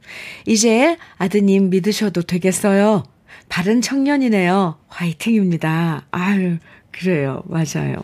이제 0.45 0.98
아드님 1.17 1.69
믿으셔도 1.69 2.21
되겠어요. 2.21 3.04
바른 3.50 3.82
청년이네요. 3.82 4.78
화이팅입니다. 4.88 6.06
아유, 6.12 6.58
그래요. 6.91 7.43
맞아요. 7.45 8.04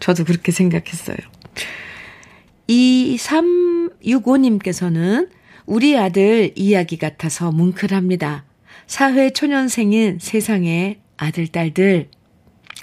저도 0.00 0.24
그렇게 0.24 0.50
생각했어요. 0.52 1.18
2365님께서는 2.68 5.28
우리 5.66 5.98
아들 5.98 6.52
이야기 6.56 6.96
같아서 6.96 7.52
뭉클합니다. 7.52 8.47
사회 8.86 9.30
초년생인 9.30 10.18
세상의 10.20 10.98
아들, 11.16 11.48
딸들, 11.48 12.08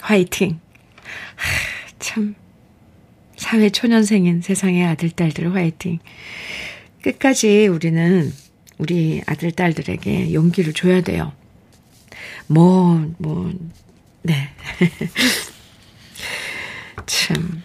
화이팅. 0.00 0.60
하, 1.36 1.98
참. 1.98 2.34
사회 3.36 3.70
초년생인 3.70 4.42
세상의 4.42 4.84
아들, 4.84 5.10
딸들 5.10 5.54
화이팅. 5.54 5.98
끝까지 7.02 7.66
우리는 7.66 8.32
우리 8.78 9.22
아들, 9.26 9.52
딸들에게 9.52 10.32
용기를 10.32 10.72
줘야 10.72 11.00
돼요. 11.00 11.32
뭐, 12.46 13.12
뭐, 13.18 13.52
네. 14.22 14.48
참. 17.06 17.62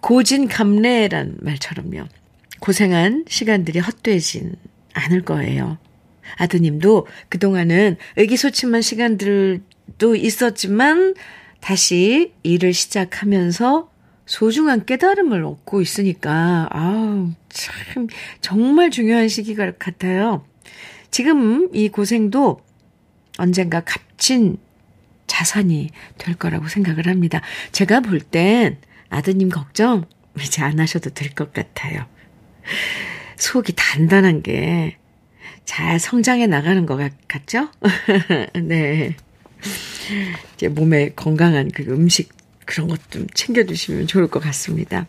고진감래란 0.00 1.38
말처럼요. 1.40 2.06
고생한 2.60 3.24
시간들이 3.28 3.78
헛되진 3.78 4.54
않을 4.92 5.22
거예요. 5.22 5.78
아드님도 6.36 7.06
그동안은 7.28 7.96
의기소침한 8.16 8.82
시간들도 8.82 10.16
있었지만 10.16 11.14
다시 11.60 12.32
일을 12.42 12.72
시작하면서 12.72 13.90
소중한 14.26 14.86
깨달음을 14.86 15.44
얻고 15.44 15.80
있으니까, 15.82 16.68
아우, 16.70 17.32
참, 17.48 18.06
정말 18.40 18.90
중요한 18.90 19.28
시기 19.28 19.54
같아요. 19.56 20.44
지금 21.10 21.68
이 21.74 21.88
고생도 21.88 22.60
언젠가 23.38 23.80
값진 23.80 24.58
자산이 25.26 25.90
될 26.18 26.34
거라고 26.36 26.68
생각을 26.68 27.08
합니다. 27.08 27.40
제가 27.72 28.00
볼 28.00 28.20
땐 28.20 28.78
아드님 29.08 29.48
걱정 29.48 30.04
이제 30.38 30.62
안 30.62 30.78
하셔도 30.78 31.10
될 31.10 31.34
것 31.34 31.52
같아요. 31.52 32.06
속이 33.36 33.72
단단한 33.74 34.42
게 34.42 34.96
잘 35.70 36.00
성장해 36.00 36.48
나가는 36.48 36.84
것 36.84 36.98
같죠? 37.28 37.68
네. 38.60 39.14
이제 40.56 40.66
몸에 40.66 41.10
건강한 41.14 41.70
그 41.72 41.84
음식 41.84 42.30
그런 42.66 42.88
것 42.88 42.98
좀 43.08 43.28
챙겨주시면 43.32 44.08
좋을 44.08 44.26
것 44.26 44.40
같습니다. 44.40 45.06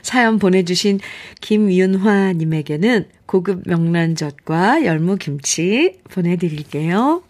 사연 0.00 0.38
보내주신 0.38 1.00
김윤화님에게는 1.42 3.10
고급 3.26 3.64
명란젓과 3.66 4.86
열무김치 4.86 6.00
보내드릴게요. 6.10 7.22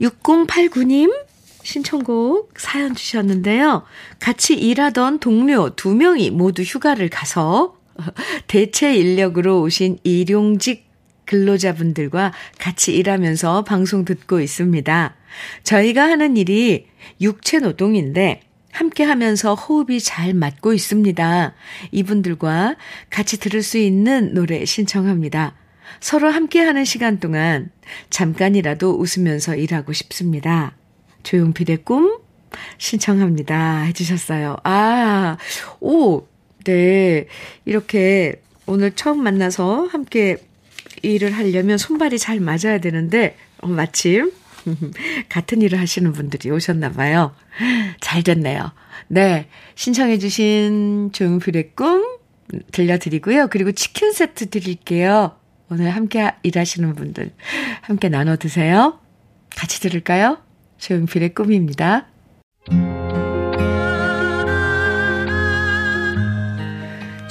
6089님, 0.00 1.16
신청곡 1.62 2.52
사연 2.56 2.96
주셨는데요. 2.96 3.84
같이 4.18 4.54
일하던 4.54 5.20
동료 5.20 5.70
두 5.76 5.94
명이 5.94 6.30
모두 6.30 6.62
휴가를 6.62 7.10
가서 7.10 7.76
대체 8.46 8.94
인력으로 8.94 9.62
오신 9.62 9.98
일용직 10.02 10.86
근로자분들과 11.26 12.32
같이 12.58 12.94
일하면서 12.94 13.64
방송 13.64 14.04
듣고 14.04 14.40
있습니다. 14.40 15.16
저희가 15.64 16.02
하는 16.02 16.36
일이 16.36 16.86
육체 17.20 17.58
노동인데 17.58 18.42
함께 18.72 19.04
하면서 19.04 19.54
호흡이 19.54 20.00
잘 20.00 20.34
맞고 20.34 20.72
있습니다. 20.74 21.54
이분들과 21.92 22.76
같이 23.10 23.38
들을 23.38 23.62
수 23.62 23.78
있는 23.78 24.34
노래 24.34 24.64
신청합니다. 24.64 25.54
서로 26.00 26.28
함께 26.30 26.60
하는 26.60 26.84
시간 26.84 27.18
동안 27.18 27.70
잠깐이라도 28.10 28.98
웃으면서 28.98 29.56
일하고 29.56 29.92
싶습니다. 29.92 30.76
조용필의 31.22 31.78
꿈 31.84 32.18
신청합니다. 32.78 33.82
해주셨어요. 33.82 34.56
아, 34.64 35.36
오, 35.80 36.26
네. 36.66 37.28
이렇게 37.64 38.42
오늘 38.66 38.90
처음 38.90 39.22
만나서 39.22 39.86
함께 39.86 40.36
일을 41.02 41.30
하려면 41.30 41.78
손발이 41.78 42.18
잘 42.18 42.40
맞아야 42.40 42.78
되는데, 42.80 43.36
어, 43.58 43.68
마침 43.68 44.32
같은 45.28 45.62
일을 45.62 45.78
하시는 45.78 46.12
분들이 46.12 46.50
오셨나 46.50 46.90
봐요. 46.90 47.34
잘 48.00 48.22
됐네요. 48.24 48.72
네. 49.08 49.48
신청해 49.76 50.18
주신 50.18 51.10
조용필의 51.12 51.72
꿈 51.76 52.04
들려드리고요. 52.72 53.48
그리고 53.48 53.70
치킨 53.70 54.12
세트 54.12 54.50
드릴게요. 54.50 55.36
오늘 55.70 55.90
함께 55.90 56.32
일하시는 56.42 56.94
분들 56.94 57.32
함께 57.82 58.08
나눠 58.08 58.36
드세요. 58.36 58.98
같이 59.56 59.80
들을까요? 59.80 60.38
조용필의 60.78 61.34
꿈입니다. 61.34 62.06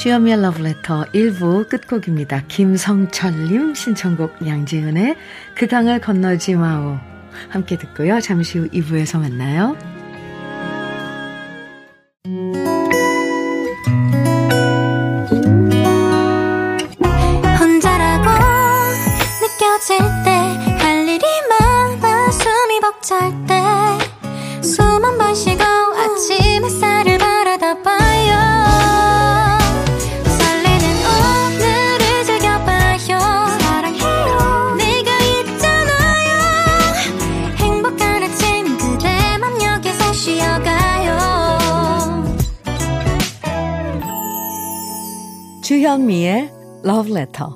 주여미의 0.06 0.40
러브레터 0.40 1.06
1부 1.16 1.68
끝곡입니다. 1.68 2.44
김성철님 2.48 3.74
신청곡 3.74 4.46
양지은의 4.46 5.16
그 5.56 5.66
강을 5.66 6.00
건너지 6.00 6.54
마오 6.54 7.00
함께 7.50 7.76
듣고요. 7.76 8.22
잠시 8.22 8.60
후 8.60 8.68
2부에서 8.70 9.20
만나요. 9.20 9.95
Letter. 46.88 47.50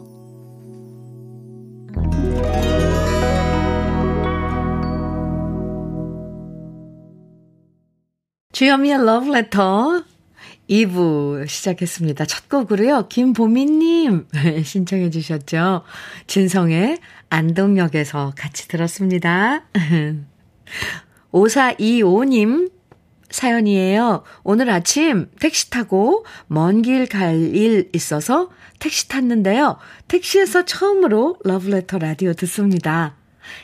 주현미의 8.52 8.96
Love 8.96 9.30
Letter 9.30 10.04
2부 10.68 11.48
시작했습니다. 11.48 12.26
첫 12.26 12.50
곡으로요. 12.50 13.08
김보미님 13.08 14.28
신청해 14.66 15.12
주셨죠. 15.12 15.84
진성의 16.26 16.98
안동역에서 17.30 18.34
같이 18.36 18.68
들었습니다. 18.68 19.64
5425님 21.32 22.79
사연이에요. 23.32 24.24
오늘 24.44 24.70
아침 24.70 25.28
택시 25.40 25.70
타고 25.70 26.26
먼 26.48 26.82
길 26.82 27.08
갈 27.08 27.36
일 27.54 27.90
있어서 27.94 28.50
택시 28.80 29.08
탔는데요. 29.08 29.78
택시에서 30.08 30.66
처음으로 30.66 31.38
러브레터 31.44 32.00
라디오 32.00 32.34
듣습니다. 32.34 33.16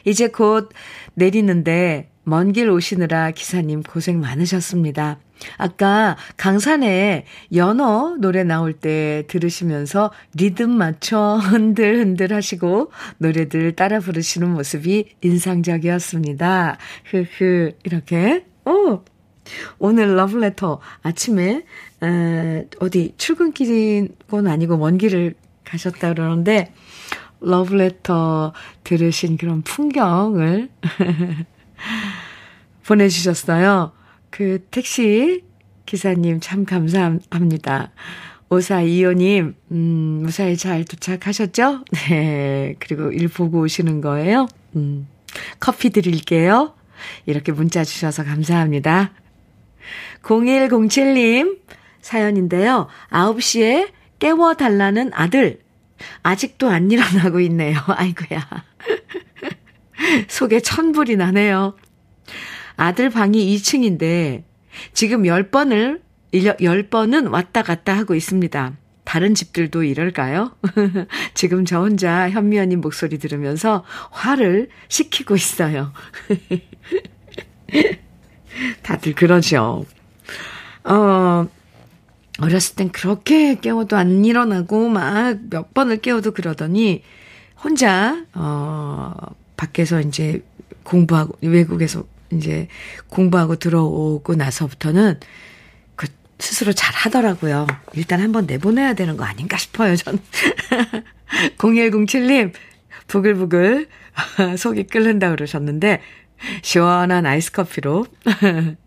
이제 0.06 0.28
곧 0.28 0.70
내리는데 1.14 2.10
먼 2.24 2.52
길 2.54 2.70
오시느라 2.70 3.32
기사님 3.32 3.84
고생 3.84 4.20
많으셨습니다. 4.20 5.20
아까 5.58 6.16
강산에 6.38 7.26
연어 7.54 8.16
노래 8.20 8.44
나올 8.44 8.74
때 8.74 9.26
들으시면서 9.28 10.12
리듬 10.34 10.72
맞춰 10.72 11.36
흔들흔들 11.44 12.34
하시고 12.34 12.92
노래들 13.20 13.76
따라 13.76 14.00
부르시는 14.00 14.50
모습이 14.54 15.16
인상적이었습니다. 15.22 16.78
흐흐, 17.12 17.74
이렇게. 17.84 18.46
오! 18.66 19.04
오늘 19.80 20.16
러브레터 20.16 20.80
아침에 21.02 21.64
에, 22.04 22.66
어디 22.80 23.14
출근길은 23.18 24.10
아니고 24.48 24.78
먼 24.78 24.98
길을 24.98 25.36
가셨다 25.64 26.14
그러는데 26.14 26.74
러브레터 27.42 28.54
들으신 28.84 29.38
그런 29.38 29.62
풍경을 29.62 30.70
보내주셨어요. 32.86 33.92
그 34.30 34.66
택시 34.72 35.44
기사님 35.86 36.40
참 36.40 36.66
감사합니다. 36.66 37.92
오사 38.50 38.82
이호님, 38.82 39.56
음, 39.72 40.20
무사히 40.24 40.56
잘 40.56 40.86
도착하셨죠? 40.86 41.84
네. 42.10 42.76
그리고 42.80 43.12
일 43.12 43.28
보고 43.28 43.62
오시는 43.62 44.02
거예요? 44.02 44.48
음, 44.76 45.08
커피 45.60 45.90
드릴게요. 45.90 46.74
이렇게 47.26 47.52
문자 47.52 47.84
주셔서 47.84 48.24
감사합니다. 48.24 49.12
0107님 50.26 51.60
사연인데요. 52.02 52.88
9시에 53.10 53.92
깨워달라는 54.20 55.12
아들. 55.14 55.60
아직도 56.24 56.68
안 56.68 56.92
일어나고 56.92 57.40
있네요. 57.42 57.78
아이고야. 57.88 58.46
속에 60.28 60.60
천불이 60.60 61.16
나네요. 61.16 61.76
아들 62.76 63.10
방이 63.10 63.56
2층인데 63.56 64.44
지금 64.94 65.24
10번을 65.24 66.02
10번은 66.34 67.32
왔다 67.32 67.62
갔다 67.62 67.96
하고 67.96 68.14
있습니다. 68.14 68.74
다른 69.06 69.36
집들도 69.36 69.84
이럴까요? 69.84 70.58
지금 71.34 71.64
저 71.64 71.80
혼자 71.80 72.30
현미 72.30 72.60
언님 72.60 72.82
목소리 72.82 73.20
들으면서 73.20 73.86
화를 74.12 74.68
식히고 74.90 75.36
있어요. 75.36 75.94
다들 78.84 79.14
그러죠. 79.14 79.86
어, 80.86 81.48
어렸을 82.40 82.76
땐 82.76 82.90
그렇게 82.92 83.56
깨워도 83.56 83.96
안 83.96 84.26
일어나고 84.26 84.90
막 84.90 85.38
몇 85.50 85.74
번을 85.74 85.98
깨워도 85.98 86.32
그러더니 86.32 87.04
혼자, 87.64 88.26
어, 88.34 89.14
밖에서 89.58 90.02
이제 90.02 90.44
공부하고, 90.84 91.38
외국에서 91.42 92.06
이제 92.32 92.68
공부하고 93.10 93.56
들어오고 93.56 94.36
나서부터는 94.36 95.20
그 95.96 96.08
스스로 96.40 96.74
잘 96.74 96.94
하더라고요. 96.94 97.66
일단 97.94 98.22
한번 98.22 98.46
내보내야 98.46 98.94
되는 98.94 99.18
거 99.18 99.24
아닌가 99.24 99.58
싶어요, 99.58 99.96
전. 99.96 100.20
0107님, 101.58 102.52
부글부글 103.08 103.88
속이 104.58 104.84
끓는다 104.88 105.30
그러셨는데, 105.32 106.02
시원한 106.62 107.26
아이스 107.26 107.52
커피로 107.52 108.06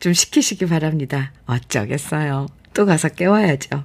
좀 0.00 0.12
시키시기 0.12 0.66
바랍니다. 0.66 1.32
어쩌겠어요. 1.46 2.46
또 2.74 2.86
가서 2.86 3.08
깨워야죠. 3.08 3.84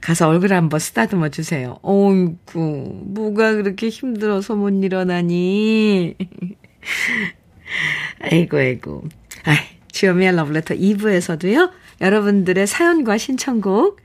가서 0.00 0.28
얼굴 0.28 0.52
한번 0.52 0.80
쓰다듬어 0.80 1.30
주세요. 1.30 1.78
어이구, 1.82 3.02
뭐가 3.06 3.54
그렇게 3.54 3.88
힘들어서 3.88 4.54
못 4.54 4.70
일어나니? 4.70 6.16
아이고, 8.20 8.56
아이고. 8.56 9.04
아이, 9.44 9.56
주요미의 9.90 10.36
러브레터 10.36 10.74
2부에서도요, 10.74 11.70
여러분들의 12.00 12.66
사연과 12.66 13.18
신청곡, 13.18 14.00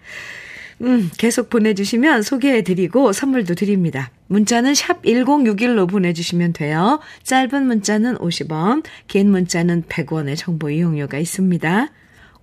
음, 0.81 1.11
계속 1.17 1.49
보내주시면 1.49 2.21
소개해드리고 2.21 3.11
선물도 3.11 3.55
드립니다. 3.55 4.11
문자는 4.27 4.75
샵 4.75 5.01
1061로 5.03 5.89
보내주시면 5.89 6.53
돼요. 6.53 6.99
짧은 7.23 7.65
문자는 7.65 8.17
50원, 8.17 8.83
긴 9.07 9.29
문자는 9.31 9.83
100원의 9.83 10.37
정보 10.37 10.69
이용료가 10.69 11.17
있습니다. 11.17 11.89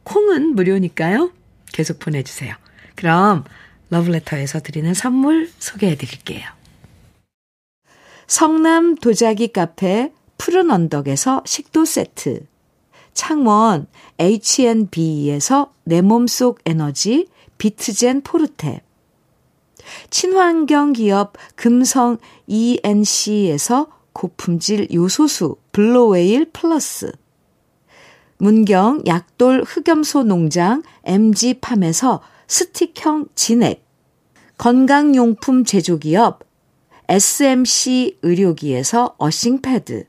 콩은 0.05 0.55
무료니까요. 0.55 1.33
계속 1.73 1.99
보내주세요. 1.99 2.55
그럼 2.95 3.45
러브레터에서 3.91 4.61
드리는 4.61 4.93
선물 4.93 5.51
소개해드릴게요. 5.59 6.45
성남 8.27 8.97
도자기 8.97 9.49
카페 9.49 10.13
푸른 10.37 10.71
언덕에서 10.71 11.43
식도 11.47 11.85
세트, 11.85 12.47
창원 13.15 13.87
H&B에서 14.19 15.73
내 15.85 16.03
몸속 16.03 16.61
에너지 16.67 17.29
비트젠 17.59 18.23
포르테. 18.23 18.83
친환경 20.11 20.93
기업 20.93 21.35
금성 21.55 22.19
ENC에서 22.47 23.89
고품질 24.13 24.89
요소수 24.93 25.57
블로웨일 25.73 26.51
플러스. 26.53 27.13
문경 28.39 29.03
약돌 29.07 29.63
흑염소 29.67 30.25
농장 30.25 30.83
MG팜에서 31.05 32.23
스틱형 32.49 33.29
진액. 33.35 33.85
건강용품 34.59 35.65
제조기업 35.65 36.41
SMC 37.09 38.19
의료기에서 38.23 39.15
어싱패드. 39.19 40.05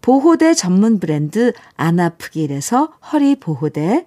보호대 0.00 0.52
전문 0.54 0.98
브랜드 0.98 1.52
아나프길에서 1.76 2.92
허리보호대 3.12 4.06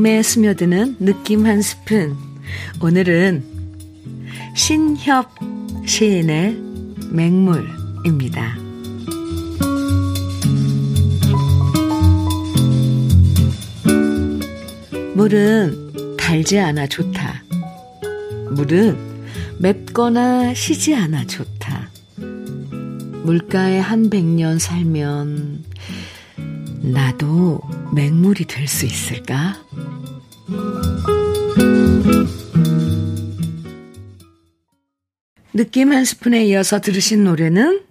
마음에 0.00 0.22
스며드는 0.22 0.96
느낌 0.98 1.44
한 1.44 1.60
스푼. 1.60 2.16
오늘은 2.80 3.44
신협 4.56 5.28
시인의 5.84 6.56
맹물입니다. 7.10 8.56
물은 15.16 16.16
달지 16.16 16.58
않아 16.58 16.86
좋다. 16.86 17.44
물은 18.52 18.96
맵거나 19.58 20.54
시지 20.54 20.94
않아 20.94 21.26
좋다. 21.26 21.90
물가에 23.22 23.78
한 23.78 24.08
백년 24.08 24.58
살면 24.58 25.62
나도 26.84 27.60
맹물이 27.94 28.46
될 28.46 28.66
수 28.66 28.86
있을까? 28.86 29.58
느낌 35.52 35.92
한 35.92 36.04
스푼에 36.04 36.44
이어서 36.46 36.80
들으신 36.80 37.24
노래는 37.24 37.82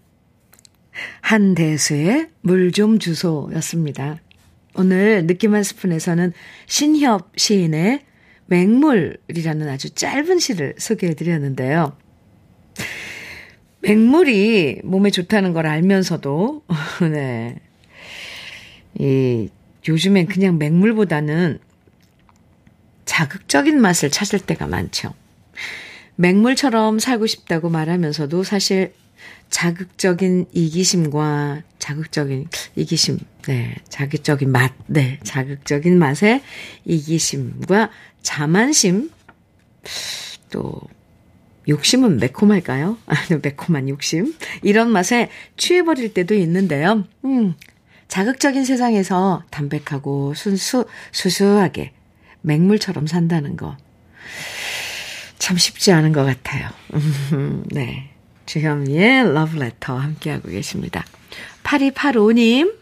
한대수의 1.21 2.29
물 2.41 2.71
좀 2.71 2.99
주소였습니다. 2.99 4.19
오늘 4.75 5.27
느낌 5.27 5.53
한 5.53 5.63
스푼에서는 5.63 6.33
신협 6.65 7.31
시인의 7.37 8.01
맹물이라는 8.47 9.69
아주 9.69 9.91
짧은 9.91 10.39
시를 10.39 10.75
소개해 10.77 11.13
드렸는데요. 11.13 11.95
맹물이 13.81 14.81
몸에 14.83 15.09
좋다는 15.11 15.53
걸 15.53 15.67
알면서도, 15.67 16.63
네. 17.11 17.55
이, 18.99 19.49
요즘엔 19.87 20.27
그냥 20.27 20.57
맹물보다는 20.57 21.59
자극적인 23.19 23.82
맛을 23.82 24.10
찾을 24.10 24.39
때가 24.39 24.65
많죠. 24.65 25.13
맹물처럼 26.15 26.99
살고 26.99 27.27
싶다고 27.27 27.69
말하면서도 27.69 28.45
사실 28.45 28.93
자극적인 29.49 30.45
이기심과 30.53 31.63
자극적인 31.79 32.47
이기심, 32.77 33.19
네, 33.47 33.75
자극적인 33.89 34.49
맛, 34.49 34.71
네, 34.88 35.19
자극적인 35.23 35.99
맛의 35.99 36.41
이기심과 36.86 37.89
자만심, 38.21 39.12
또 40.49 40.79
욕심은 41.67 42.19
매콤할까요? 42.19 42.97
아, 43.05 43.15
매콤한 43.43 43.89
욕심. 43.89 44.34
이런 44.63 44.91
맛에 44.91 45.29
취해버릴 45.58 46.13
때도 46.13 46.36
있는데요. 46.36 47.03
음, 47.25 47.55
자극적인 48.08 48.63
세상에서 48.63 49.43
담백하고 49.49 50.36
순수, 50.36 50.86
수수하게 51.12 51.91
맹물처럼 52.41 53.08
산다는 53.08 53.58
거. 53.58 53.78
참 55.38 55.58
쉽지 55.58 55.91
않은 55.91 56.12
것 56.12 56.23
같아요. 56.23 56.69
네. 57.71 58.12
주현미의 58.45 59.34
러브레터 59.34 59.95
함께하고 59.95 60.49
계십니다. 60.49 61.06
8285님 61.63 62.75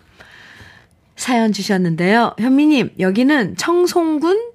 사연 1.17 1.51
주셨는데요. 1.51 2.35
현미님, 2.39 2.95
여기는 2.99 3.57
청송군 3.57 4.51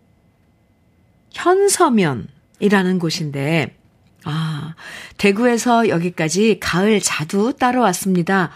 현서면이라는 1.33 2.99
곳인데, 2.99 3.77
아, 4.25 4.75
대구에서 5.19 5.89
여기까지 5.89 6.59
가을 6.61 7.01
자두 7.01 7.55
따러 7.59 7.83
왔습니다. 7.83 8.51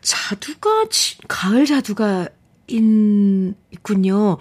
자두가, 0.00 0.86
가을 1.28 1.66
자두가 1.66 2.28
있군요. 2.68 4.38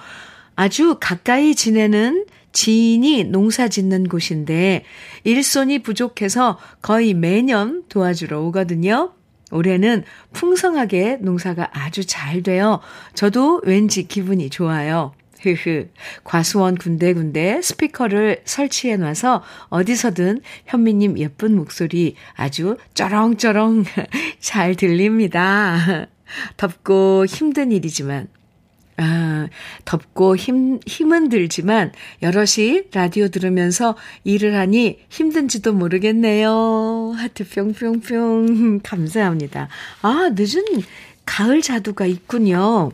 아주 0.55 0.97
가까이 0.99 1.55
지내는 1.55 2.25
지인이 2.51 3.25
농사 3.25 3.67
짓는 3.67 4.07
곳인데 4.09 4.83
일손이 5.23 5.79
부족해서 5.79 6.57
거의 6.81 7.13
매년 7.13 7.83
도와주러 7.87 8.41
오거든요. 8.41 9.13
올해는 9.51 10.03
풍성하게 10.33 11.17
농사가 11.21 11.69
아주 11.73 12.05
잘 12.05 12.41
되어 12.41 12.81
저도 13.13 13.61
왠지 13.65 14.07
기분이 14.07 14.49
좋아요. 14.49 15.13
흐흐. 15.41 15.89
과수원 16.23 16.77
군데군데 16.77 17.61
스피커를 17.61 18.41
설치해 18.45 18.95
놔서 18.95 19.43
어디서든 19.69 20.41
현미님 20.67 21.17
예쁜 21.17 21.55
목소리 21.55 22.15
아주 22.35 22.77
쩌렁쩌렁 22.93 23.83
잘 24.39 24.75
들립니다. 24.75 26.07
덥고 26.57 27.25
힘든 27.25 27.71
일이지만 27.71 28.27
아, 29.01 29.47
덥고 29.85 30.35
힘, 30.35 30.79
힘은 30.85 31.29
들지만 31.29 31.91
여럿이 32.21 32.83
라디오 32.93 33.27
들으면서 33.29 33.95
일을 34.23 34.55
하니 34.55 34.99
힘든지도 35.09 35.73
모르겠네요. 35.73 37.13
하트 37.17 37.47
뿅뿅뿅. 37.47 38.81
감사합니다. 38.83 39.69
아, 40.01 40.29
늦은 40.33 40.63
가을 41.25 41.61
자두가 41.61 42.05
있군요. 42.05 42.91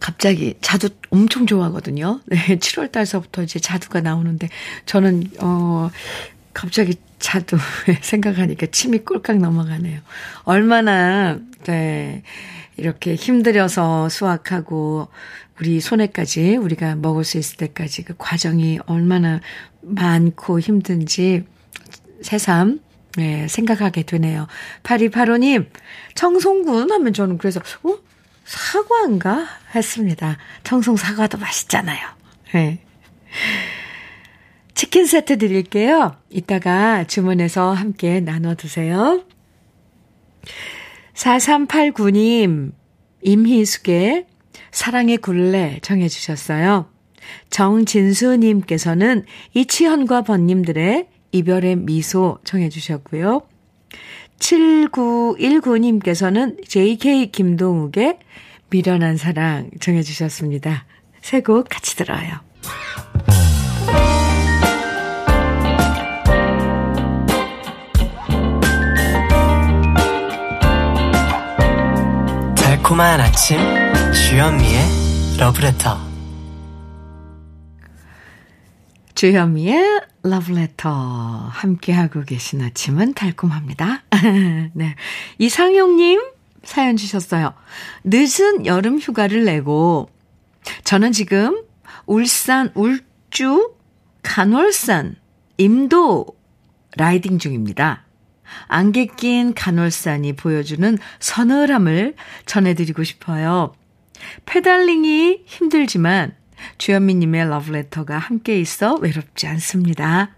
갑자기 0.00 0.54
자두 0.60 0.90
엄청 1.10 1.46
좋아하거든요. 1.46 2.20
네, 2.26 2.36
7월 2.58 2.92
달서부터 2.92 3.42
이제 3.42 3.58
자두가 3.58 4.00
나오는데 4.00 4.48
저는 4.86 5.24
어 5.40 5.90
갑자기 6.54 6.94
자두 7.18 7.58
생각하니까 8.00 8.66
침이 8.66 8.98
꿀깍 8.98 9.38
넘어가네요. 9.38 10.00
얼마나 10.44 11.38
네. 11.64 12.22
이렇게 12.76 13.14
힘들여서 13.14 14.08
수확하고 14.08 15.08
우리 15.60 15.80
손에까지 15.80 16.56
우리가 16.56 16.94
먹을 16.94 17.24
수 17.24 17.38
있을 17.38 17.56
때까지 17.56 18.04
그 18.04 18.14
과정이 18.16 18.78
얼마나 18.86 19.40
많고 19.80 20.60
힘든지 20.60 21.44
새삼 22.22 22.80
네, 23.16 23.48
생각하게 23.48 24.02
되네요. 24.04 24.46
8285님, 24.84 25.68
청송군 26.14 26.92
하면 26.92 27.12
저는 27.12 27.38
그래서, 27.38 27.60
어? 27.82 27.98
사과인가? 28.44 29.46
했습니다. 29.74 30.38
청송 30.62 30.96
사과도 30.96 31.36
맛있잖아요. 31.38 31.98
네. 32.54 32.78
치킨 34.74 35.06
세트 35.06 35.38
드릴게요. 35.38 36.14
이따가 36.30 37.04
주문해서 37.04 37.72
함께 37.72 38.20
나눠 38.20 38.54
드세요. 38.54 39.24
4389님, 41.18 42.72
임희숙의 43.22 44.26
사랑의 44.70 45.16
굴레 45.18 45.80
정해주셨어요. 45.82 46.88
정진수님께서는 47.50 49.24
이치현과 49.52 50.22
번님들의 50.22 51.08
이별의 51.32 51.76
미소 51.76 52.38
정해주셨고요. 52.44 53.42
7919님께서는 54.38 56.66
JK 56.68 57.32
김동욱의 57.32 58.18
미련한 58.70 59.16
사랑 59.16 59.70
정해주셨습니다. 59.80 60.86
세 61.20 61.40
곡 61.40 61.68
같이 61.68 61.96
들어요. 61.96 62.47
달콤한 72.88 73.20
아침 73.20 73.58
주현미의 74.14 74.80
러브레터 75.38 75.98
주현미의 79.14 80.00
러브레터 80.22 80.88
함께하고 81.50 82.22
계신 82.22 82.62
아침은 82.62 83.12
달콤합니다. 83.12 84.04
네. 84.72 84.94
이상용님 85.36 86.22
사연 86.62 86.96
주셨어요. 86.96 87.52
늦은 88.04 88.64
여름 88.64 88.98
휴가를 88.98 89.44
내고 89.44 90.08
저는 90.84 91.12
지금 91.12 91.62
울산, 92.06 92.72
울주, 92.74 93.74
간월산, 94.22 95.16
임도 95.58 96.26
라이딩 96.96 97.38
중입니다. 97.38 98.07
안개 98.66 99.06
낀 99.16 99.54
간월산이 99.54 100.34
보여주는 100.34 100.98
서늘함을 101.20 102.14
전해드리고 102.46 103.04
싶어요. 103.04 103.74
pedaling이 104.46 105.42
힘들지만 105.46 106.34
주현미님의 106.78 107.48
러브레터가 107.48 108.18
함께 108.18 108.60
있어 108.60 108.96
외롭지 108.96 109.46
않습니다. 109.46 110.30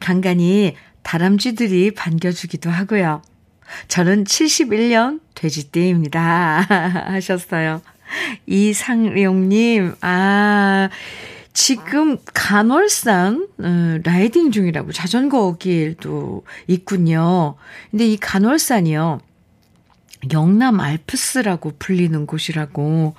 간간히 0.00 0.76
다람쥐들이 1.02 1.92
반겨주기도 1.92 2.70
하고요. 2.70 3.22
저는 3.88 4.24
71년 4.24 5.20
돼지띠입니다. 5.34 6.66
하셨어요. 7.12 7.82
이상룡님, 8.46 9.94
아, 10.00 10.88
지금 11.54 12.18
간월산 12.34 13.48
어, 13.58 13.98
라이딩 14.02 14.50
중이라고 14.50 14.92
자전거 14.92 15.56
길도 15.56 16.44
있군요. 16.66 17.54
근데 17.90 18.06
이 18.06 18.16
간월산이요. 18.16 19.20
영남 20.32 20.80
알프스라고 20.80 21.74
불리는 21.78 22.26
곳이라고 22.26 23.14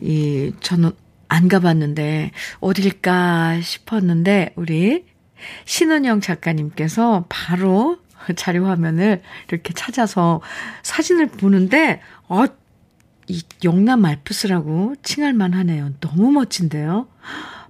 이 0.00 0.52
저는 0.60 0.92
안 1.28 1.48
가봤는데 1.48 2.30
어딜까 2.60 3.60
싶었는데 3.60 4.54
우리 4.56 5.04
신은영 5.66 6.20
작가님께서 6.20 7.26
바로 7.28 7.98
자료 8.36 8.66
화면을 8.66 9.20
이렇게 9.48 9.74
찾아서 9.74 10.40
사진을 10.82 11.26
보는데 11.26 12.00
어, 12.28 12.44
이 13.26 13.42
영남 13.62 14.06
알프스라고 14.06 14.94
칭할 15.02 15.34
만하네요. 15.34 15.92
너무 16.00 16.30
멋진데요. 16.32 17.08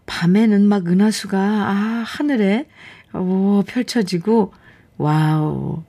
밤에는 0.06 0.66
막 0.66 0.86
은하수가, 0.86 1.38
아, 1.38 2.04
하늘에, 2.06 2.66
오, 3.12 3.62
펼쳐지고, 3.66 4.52
wow. 4.98 5.82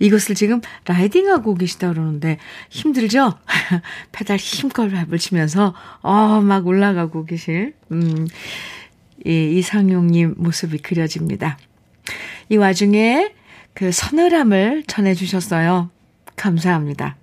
이것을 0.00 0.34
지금 0.34 0.60
riding하고 0.86 1.54
계시다 1.54 1.92
그러는데 1.92 2.38
힘들죠? 2.68 3.38
페달 4.12 4.38
힘껏 4.38 4.88
밟으시면서, 4.90 5.74
어, 6.02 6.40
막 6.40 6.66
올라가고 6.66 7.24
계실, 7.24 7.74
음, 7.92 8.26
이 9.24 9.58
이상용님 9.58 10.34
모습이 10.36 10.78
그려집니다. 10.78 11.58
이 12.48 12.56
와중에 12.56 13.32
그 13.74 13.92
서늘함을 13.92 14.84
전해주셨어요. 14.86 15.90
감사합니다. 16.36 17.16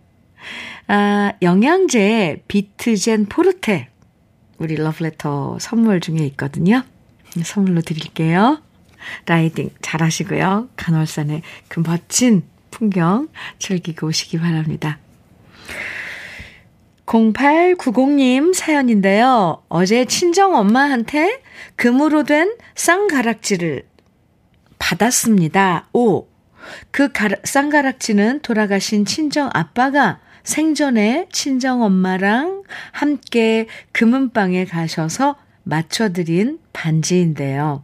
아, 0.88 1.34
영양제 1.42 2.44
비트젠 2.48 3.26
포르테 3.26 3.90
우리 4.58 4.76
러브레터 4.76 5.58
선물 5.60 6.00
중에 6.00 6.20
있거든요. 6.28 6.84
선물로 7.44 7.82
드릴게요. 7.82 8.62
라이딩 9.26 9.72
잘 9.82 10.02
하시고요. 10.02 10.70
간월산의 10.76 11.42
그 11.68 11.82
멋진 11.86 12.44
풍경 12.72 13.28
즐기고 13.60 14.08
오시기 14.08 14.40
바랍니다. 14.40 15.00
0890님 17.06 18.54
사연인데요. 18.54 19.64
어제 19.70 20.06
친정 20.06 20.56
엄마한테 20.56 21.42
금으로 21.76 22.24
된 22.24 22.56
쌍가락지를 22.76 23.84
받았습니다. 24.80 25.88
오. 25.94 26.28
그 26.90 27.12
가라, 27.12 27.38
쌍가락지는 27.44 28.42
돌아가신 28.42 29.06
친정 29.06 29.50
아빠가 29.54 30.20
생전에 30.46 31.28
친정 31.32 31.82
엄마랑 31.82 32.64
함께 32.92 33.68
금은방에 33.92 34.64
가셔서 34.66 35.36
맞춰드린 35.64 36.60
반지인데요. 36.72 37.84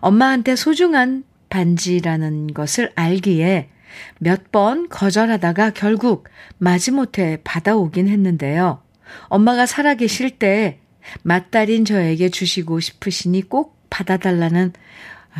엄마한테 0.00 0.56
소중한 0.56 1.24
반지라는 1.48 2.48
것을 2.48 2.92
알기에 2.94 3.70
몇 4.18 4.52
번 4.52 4.88
거절하다가 4.88 5.70
결국 5.70 6.28
마지못해 6.58 7.38
받아오긴 7.44 8.08
했는데요. 8.08 8.82
엄마가 9.28 9.64
살아계실 9.66 10.38
때 10.38 10.80
맏딸인 11.22 11.84
저에게 11.84 12.28
주시고 12.28 12.80
싶으시니 12.80 13.48
꼭 13.48 13.78
받아달라는 13.88 14.72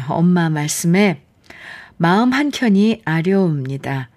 엄마 0.09 0.49
말씀에 0.49 1.23
마음 1.97 2.33
한켠이 2.33 3.03
아려옵니다. 3.05 4.09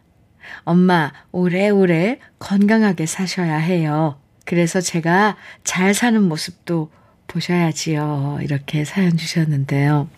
엄마, 0.63 1.11
오래오래 1.31 2.19
건강하게 2.39 3.05
사셔야 3.05 3.57
해요. 3.57 4.19
그래서 4.45 4.81
제가 4.81 5.37
잘 5.63 5.93
사는 5.93 6.21
모습도 6.21 6.91
보셔야지요. 7.27 8.39
이렇게 8.41 8.83
사연 8.85 9.15
주셨는데요. 9.17 10.09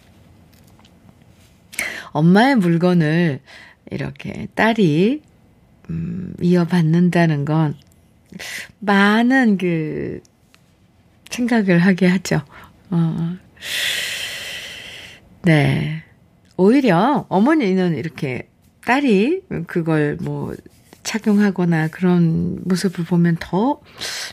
엄마의 2.12 2.56
물건을 2.56 3.40
이렇게 3.92 4.48
딸이, 4.56 5.22
음, 5.90 6.34
이어받는다는 6.42 7.46
건 7.46 7.76
많은 8.80 9.58
그 9.58 10.22
생각을 11.30 11.80
하게 11.80 12.08
하죠. 12.08 12.42
어. 12.90 13.36
네. 15.44 16.04
오히려 16.56 17.26
어머니는 17.30 17.98
이렇게 17.98 18.48
딸이 18.86 19.42
그걸 19.68 20.18
뭐 20.22 20.56
착용하거나 21.04 21.90
그런 21.90 22.60
모습을 22.66 23.06
보면 23.06 23.38
더 23.40 23.80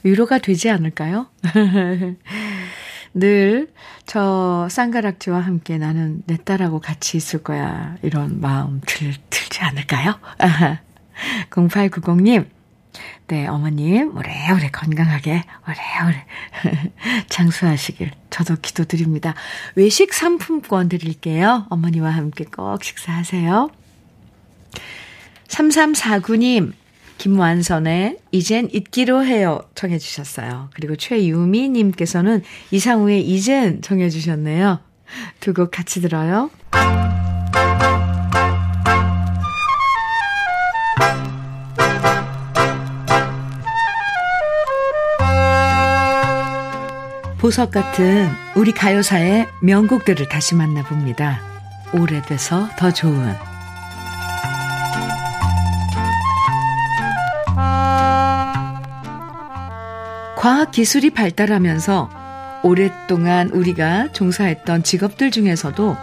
위로가 0.04 0.38
되지 0.38 0.70
않을까요? 0.70 1.26
늘 3.14 3.68
저 4.10 4.66
쌍가락지와 4.68 5.38
함께 5.38 5.78
나는 5.78 6.24
내 6.26 6.36
딸하고 6.36 6.80
같이 6.80 7.16
있을 7.16 7.44
거야. 7.44 7.94
이런 8.02 8.40
마음 8.40 8.80
들, 8.84 9.14
들지 9.30 9.60
않을까요? 9.60 10.18
0890님, 11.50 12.48
네, 13.28 13.46
어머님, 13.46 14.16
오래오래 14.16 14.70
건강하게, 14.72 15.44
오래오래 15.62 16.26
장수하시길 17.30 18.10
저도 18.30 18.56
기도드립니다. 18.60 19.34
외식 19.76 20.12
상품권 20.12 20.88
드릴게요. 20.88 21.66
어머니와 21.70 22.10
함께 22.10 22.46
꼭 22.46 22.82
식사하세요. 22.82 23.70
3349님, 25.48 26.72
김완선의 27.18 28.16
이젠 28.32 28.68
잊기로 28.72 29.24
해요 29.24 29.60
청해 29.74 29.98
주셨어요. 29.98 30.70
그리고 30.74 30.96
최유미 30.96 31.68
님께서는 31.68 32.42
이상우의 32.70 33.28
이젠 33.28 33.82
청해 33.82 34.08
주셨네요. 34.10 34.80
두 35.40 35.52
곡 35.52 35.70
같이 35.70 36.00
들어요. 36.00 36.50
보석 47.38 47.70
같은 47.70 48.28
우리 48.54 48.72
가요사의 48.72 49.48
명곡들을 49.62 50.28
다시 50.28 50.54
만나봅니다. 50.54 51.40
오래돼서 51.94 52.68
더 52.78 52.92
좋은 52.92 53.49
과학 60.40 60.70
기술이 60.70 61.10
발달하면서 61.10 62.62
오랫동안 62.62 63.50
우리가 63.50 64.10
종사했던 64.12 64.84
직업들 64.84 65.30
중에서도 65.30 65.94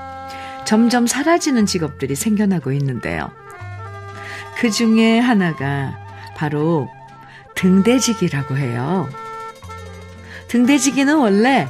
점점 0.63 1.07
사라지는 1.07 1.65
직업들이 1.65 2.13
생겨나고 2.13 2.71
있는데요. 2.73 3.31
그 4.59 4.69
중에 4.69 5.17
하나가 5.17 5.97
바로 6.35 6.88
등대직이라고 7.55 8.57
해요. 8.57 9.09
등대지기는 10.49 11.17
원래 11.17 11.67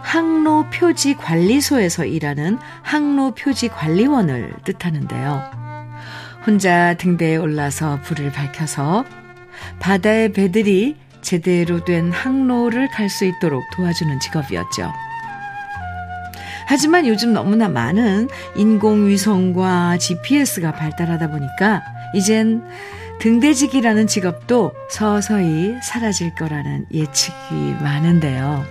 항로 0.00 0.66
표지 0.72 1.16
관리소에서 1.16 2.04
일하는 2.04 2.58
항로 2.82 3.32
표지 3.34 3.66
관리원을 3.66 4.54
뜻하는데요. 4.64 5.50
혼자 6.46 6.94
등대에 6.94 7.34
올라서 7.38 8.02
불을 8.02 8.30
밝혀서 8.30 9.04
바다의 9.80 10.32
배들이 10.32 11.02
제대로 11.24 11.84
된 11.84 12.12
항로를 12.12 12.88
갈 12.90 13.08
수 13.08 13.24
있도록 13.24 13.64
도와주는 13.72 14.20
직업이었죠. 14.20 14.92
하지만 16.66 17.06
요즘 17.06 17.32
너무나 17.32 17.68
많은 17.68 18.28
인공위성과 18.56 19.98
GPS가 19.98 20.72
발달하다 20.72 21.30
보니까 21.30 21.82
이젠 22.14 22.64
등대직이라는 23.20 24.06
직업도 24.06 24.72
서서히 24.90 25.76
사라질 25.82 26.34
거라는 26.34 26.86
예측이 26.92 27.76
많은데요. 27.80 28.64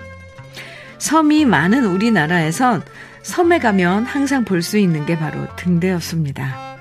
섬이 0.98 1.46
많은 1.46 1.86
우리나라에선 1.86 2.82
섬에 3.22 3.60
가면 3.60 4.06
항상 4.06 4.44
볼 4.44 4.62
수 4.62 4.78
있는 4.78 5.06
게 5.06 5.18
바로 5.18 5.48
등대였습니다. 5.56 6.74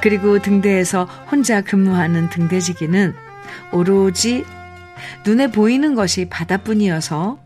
그리고 0.00 0.38
등대에서 0.38 1.04
혼자 1.30 1.60
근무하는 1.60 2.30
등대지기는 2.30 3.14
오로지 3.72 4.44
눈에 5.24 5.50
보이는 5.50 5.94
것이 5.94 6.28
바다뿐이어서 6.28 7.38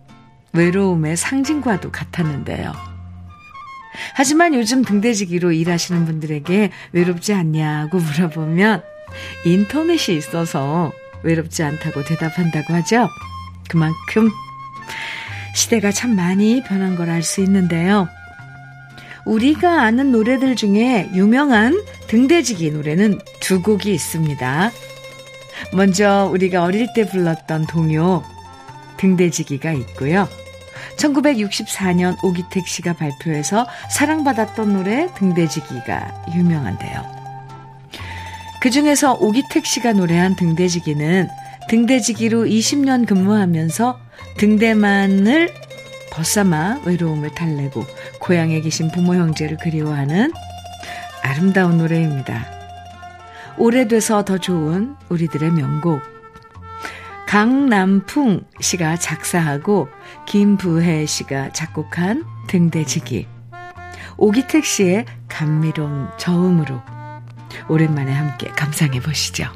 외로움의 0.52 1.16
상징과도 1.16 1.90
같았는데요. 1.90 2.72
하지만 4.14 4.54
요즘 4.54 4.82
등대지기로 4.82 5.52
일하시는 5.52 6.04
분들에게 6.04 6.70
외롭지 6.92 7.32
않냐고 7.32 7.98
물어보면 7.98 8.82
인터넷이 9.44 10.16
있어서 10.16 10.92
외롭지 11.22 11.62
않다고 11.62 12.02
대답한다고 12.04 12.74
하죠. 12.74 13.08
그만큼 13.68 14.30
시대가 15.54 15.92
참 15.92 16.16
많이 16.16 16.62
변한 16.62 16.96
걸 16.96 17.08
알 17.08 17.22
수 17.22 17.40
있는데요. 17.42 18.08
우리가 19.24 19.82
아는 19.82 20.12
노래들 20.12 20.54
중에 20.56 21.10
유명한 21.14 21.82
등대지기 22.08 22.72
노래는 22.72 23.20
두 23.40 23.62
곡이 23.62 23.92
있습니다. 23.94 24.70
먼저 25.72 26.28
우리가 26.32 26.64
어릴 26.64 26.92
때 26.94 27.06
불렀던 27.06 27.66
동요 27.66 28.22
등대지기가 28.96 29.72
있고요. 29.72 30.28
1964년 30.96 32.22
오기택 32.22 32.66
씨가 32.66 32.94
발표해서 32.94 33.66
사랑받았던 33.90 34.72
노래 34.72 35.08
등대지기가 35.14 36.24
유명한데요. 36.34 37.24
그 38.60 38.70
중에서 38.70 39.14
오기택 39.14 39.66
씨가 39.66 39.92
노래한 39.92 40.36
등대지기는 40.36 41.28
등대지기로 41.68 42.44
20년 42.44 43.06
근무하면서 43.06 44.00
등대만을 44.38 45.52
벗삼아 46.12 46.82
외로움을 46.84 47.34
달래고 47.34 47.84
고향에 48.20 48.60
계신 48.60 48.90
부모 48.90 49.14
형제를 49.14 49.56
그리워하는 49.58 50.32
아름다운 51.22 51.78
노래입니다. 51.78 52.53
오래돼서 53.58 54.24
더 54.24 54.38
좋은 54.38 54.96
우리들의 55.08 55.52
명곡. 55.52 56.00
강남풍 57.26 58.44
씨가 58.60 58.96
작사하고 58.96 59.88
김부혜 60.26 61.06
씨가 61.06 61.52
작곡한 61.52 62.24
등대지기. 62.48 63.26
오기택 64.16 64.64
씨의 64.64 65.06
감미로운 65.28 66.08
저음으로 66.18 66.80
오랜만에 67.68 68.12
함께 68.12 68.48
감상해 68.48 69.00
보시죠. 69.00 69.46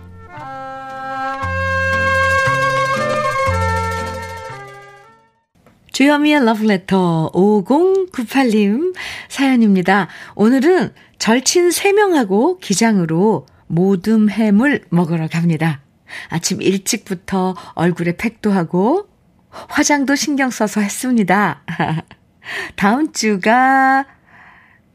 주현미의 5.92 6.44
러브레터 6.44 7.32
5098님 7.32 8.94
사연입니다. 9.28 10.08
오늘은 10.36 10.94
절친 11.18 11.70
3명하고 11.70 12.60
기장으로 12.60 13.46
모듬 13.68 14.30
해물 14.30 14.84
먹으러 14.90 15.28
갑니다. 15.28 15.80
아침 16.28 16.60
일찍부터 16.60 17.54
얼굴에 17.74 18.16
팩도 18.16 18.50
하고 18.50 19.08
화장도 19.50 20.14
신경 20.14 20.50
써서 20.50 20.80
했습니다. 20.80 21.62
다음 22.76 23.12
주가 23.12 24.06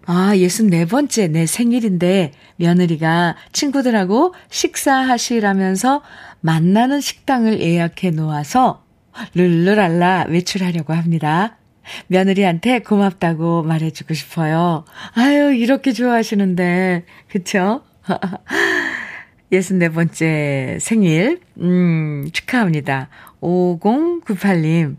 아, 0.05 0.31
64번째 0.35 1.31
내 1.31 1.45
생일인데 1.45 2.33
며느리가 2.57 3.35
친구들하고 3.53 4.33
식사하시라면서 4.49 6.01
만나는 6.41 6.99
식당을 6.99 7.61
예약해 7.61 8.11
놓아서 8.11 8.83
룰루랄라 9.33 10.25
외출하려고 10.27 10.93
합니다. 10.93 11.57
며느리한테 12.07 12.79
고맙다고 12.79 13.63
말해주고 13.63 14.13
싶어요. 14.13 14.85
아유, 15.13 15.53
이렇게 15.53 15.91
좋아하시는데, 15.91 17.05
그쵸? 17.29 17.83
64번째 19.51 20.79
생일, 20.79 21.41
음, 21.59 22.27
축하합니다. 22.33 23.09
5098님. 23.41 24.97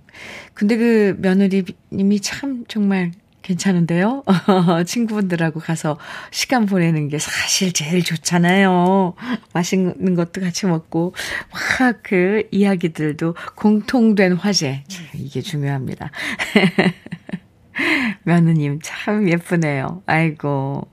근데 0.54 0.76
그 0.76 1.16
며느리님이 1.18 2.20
참 2.20 2.64
정말 2.68 3.10
괜찮은데요? 3.42 4.22
친구분들하고 4.86 5.60
가서 5.60 5.98
시간 6.30 6.64
보내는 6.66 7.08
게 7.08 7.18
사실 7.18 7.72
제일 7.72 8.02
좋잖아요. 8.02 9.14
맛있는 9.52 10.14
것도 10.14 10.40
같이 10.40 10.66
먹고, 10.66 11.14
막 11.52 12.02
그 12.02 12.48
이야기들도 12.50 13.34
공통된 13.56 14.34
화제. 14.34 14.84
이게 15.14 15.40
중요합니다. 15.42 16.10
며느님 18.24 18.78
참 18.82 19.28
예쁘네요. 19.28 20.02
아이고. 20.06 20.88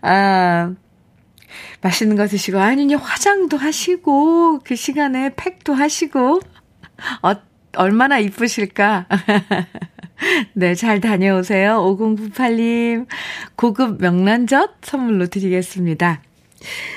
아, 0.00 0.74
맛있는 1.80 2.16
거 2.16 2.26
드시고, 2.26 2.58
아니, 2.58 2.94
화장도 2.94 3.56
하시고, 3.56 4.60
그 4.64 4.76
시간에 4.76 5.30
팩도 5.36 5.74
하시고, 5.74 6.40
어, 7.22 7.32
얼마나 7.76 8.18
이쁘실까? 8.18 9.06
네, 10.54 10.74
잘 10.74 11.00
다녀오세요. 11.00 11.78
5098님. 11.78 13.06
고급 13.56 14.00
명란젓 14.00 14.76
선물로 14.82 15.26
드리겠습니다. 15.26 16.22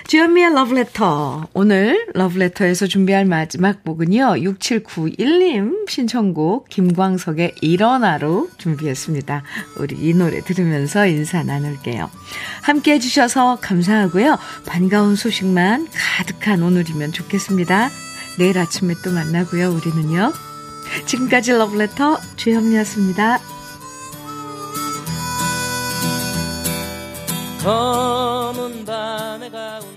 주현미의 0.07 0.53
러브레터. 0.53 1.47
오늘 1.53 2.07
러브레터에서 2.13 2.88
준비할 2.88 3.26
마지막 3.26 3.84
곡은요. 3.84 4.36
6791님 4.36 5.89
신청곡 5.89 6.70
김광석의 6.70 7.55
일어나로 7.61 8.49
준비했습니다. 8.57 9.43
우리 9.80 9.95
이 9.99 10.13
노래 10.13 10.41
들으면서 10.41 11.05
인사 11.07 11.43
나눌게요. 11.43 12.09
함께 12.61 12.93
해주셔서 12.93 13.59
감사하고요. 13.61 14.38
반가운 14.65 15.15
소식만 15.15 15.88
가득한 15.91 16.63
오늘이면 16.63 17.11
좋겠습니다. 17.11 17.89
내일 18.38 18.57
아침에 18.57 18.93
또 19.03 19.11
만나고요. 19.11 19.70
우리는요. 19.72 20.32
지금까지 21.05 21.51
러브레터 21.51 22.20
주현미였습니다. 22.36 23.57
검은 27.64 28.86
밤의 28.86 29.49
가운데 29.51 29.96